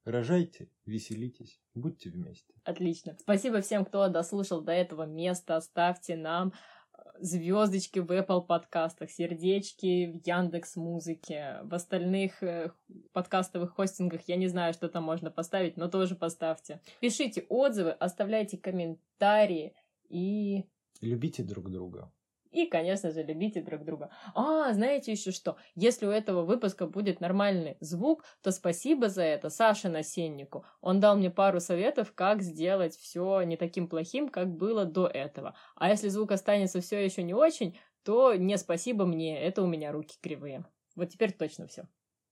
Рожайте, 0.04 0.70
веселитесь, 0.86 1.60
будьте 1.74 2.08
вместе. 2.10 2.54
Отлично. 2.62 3.16
Спасибо 3.18 3.62
всем, 3.62 3.84
кто 3.84 4.08
дослушал 4.08 4.60
до 4.60 4.70
этого 4.70 5.06
места. 5.06 5.60
Ставьте 5.60 6.14
нам 6.14 6.52
э, 6.52 7.02
звездочки 7.18 7.98
в 7.98 8.12
Apple 8.12 8.46
подкастах, 8.46 9.10
сердечки 9.10 10.20
в 10.20 10.24
Яндекс 10.24 10.76
Музыке, 10.76 11.58
в 11.64 11.74
остальных 11.74 12.44
э, 12.44 12.70
подкастовых 13.12 13.72
хостингах. 13.72 14.20
Я 14.28 14.36
не 14.36 14.46
знаю, 14.46 14.72
что 14.72 14.88
там 14.88 15.02
можно 15.02 15.32
поставить, 15.32 15.76
но 15.76 15.88
тоже 15.88 16.14
поставьте. 16.14 16.80
Пишите 17.00 17.44
отзывы, 17.48 17.90
оставляйте 17.90 18.56
комментарии 18.56 19.74
и... 20.08 20.64
Любите 21.00 21.42
друг 21.42 21.72
друга. 21.72 22.12
И, 22.54 22.66
конечно 22.66 23.10
же, 23.10 23.24
любите 23.24 23.60
друг 23.60 23.84
друга. 23.84 24.10
А, 24.32 24.72
знаете 24.72 25.10
еще 25.10 25.32
что? 25.32 25.56
Если 25.74 26.06
у 26.06 26.10
этого 26.10 26.42
выпуска 26.42 26.86
будет 26.86 27.20
нормальный 27.20 27.76
звук, 27.80 28.24
то 28.42 28.52
спасибо 28.52 29.08
за 29.08 29.22
это 29.24 29.50
Саше 29.50 29.88
Насеннику. 29.88 30.64
Он 30.80 31.00
дал 31.00 31.16
мне 31.16 31.30
пару 31.30 31.58
советов, 31.58 32.12
как 32.14 32.42
сделать 32.42 32.96
все 32.96 33.42
не 33.42 33.56
таким 33.56 33.88
плохим, 33.88 34.28
как 34.28 34.54
было 34.56 34.84
до 34.84 35.08
этого. 35.08 35.56
А 35.74 35.88
если 35.88 36.08
звук 36.08 36.30
останется 36.30 36.80
все 36.80 37.04
еще 37.04 37.24
не 37.24 37.34
очень, 37.34 37.76
то 38.04 38.34
не 38.34 38.56
спасибо 38.56 39.04
мне, 39.04 39.40
это 39.42 39.60
у 39.60 39.66
меня 39.66 39.90
руки 39.90 40.16
кривые. 40.22 40.64
Вот 40.94 41.08
теперь 41.08 41.32
точно 41.32 41.66
все. 41.66 41.88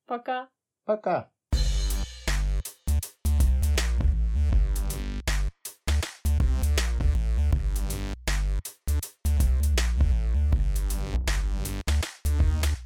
Пока. 0.07 0.49
Пока. 0.85 1.33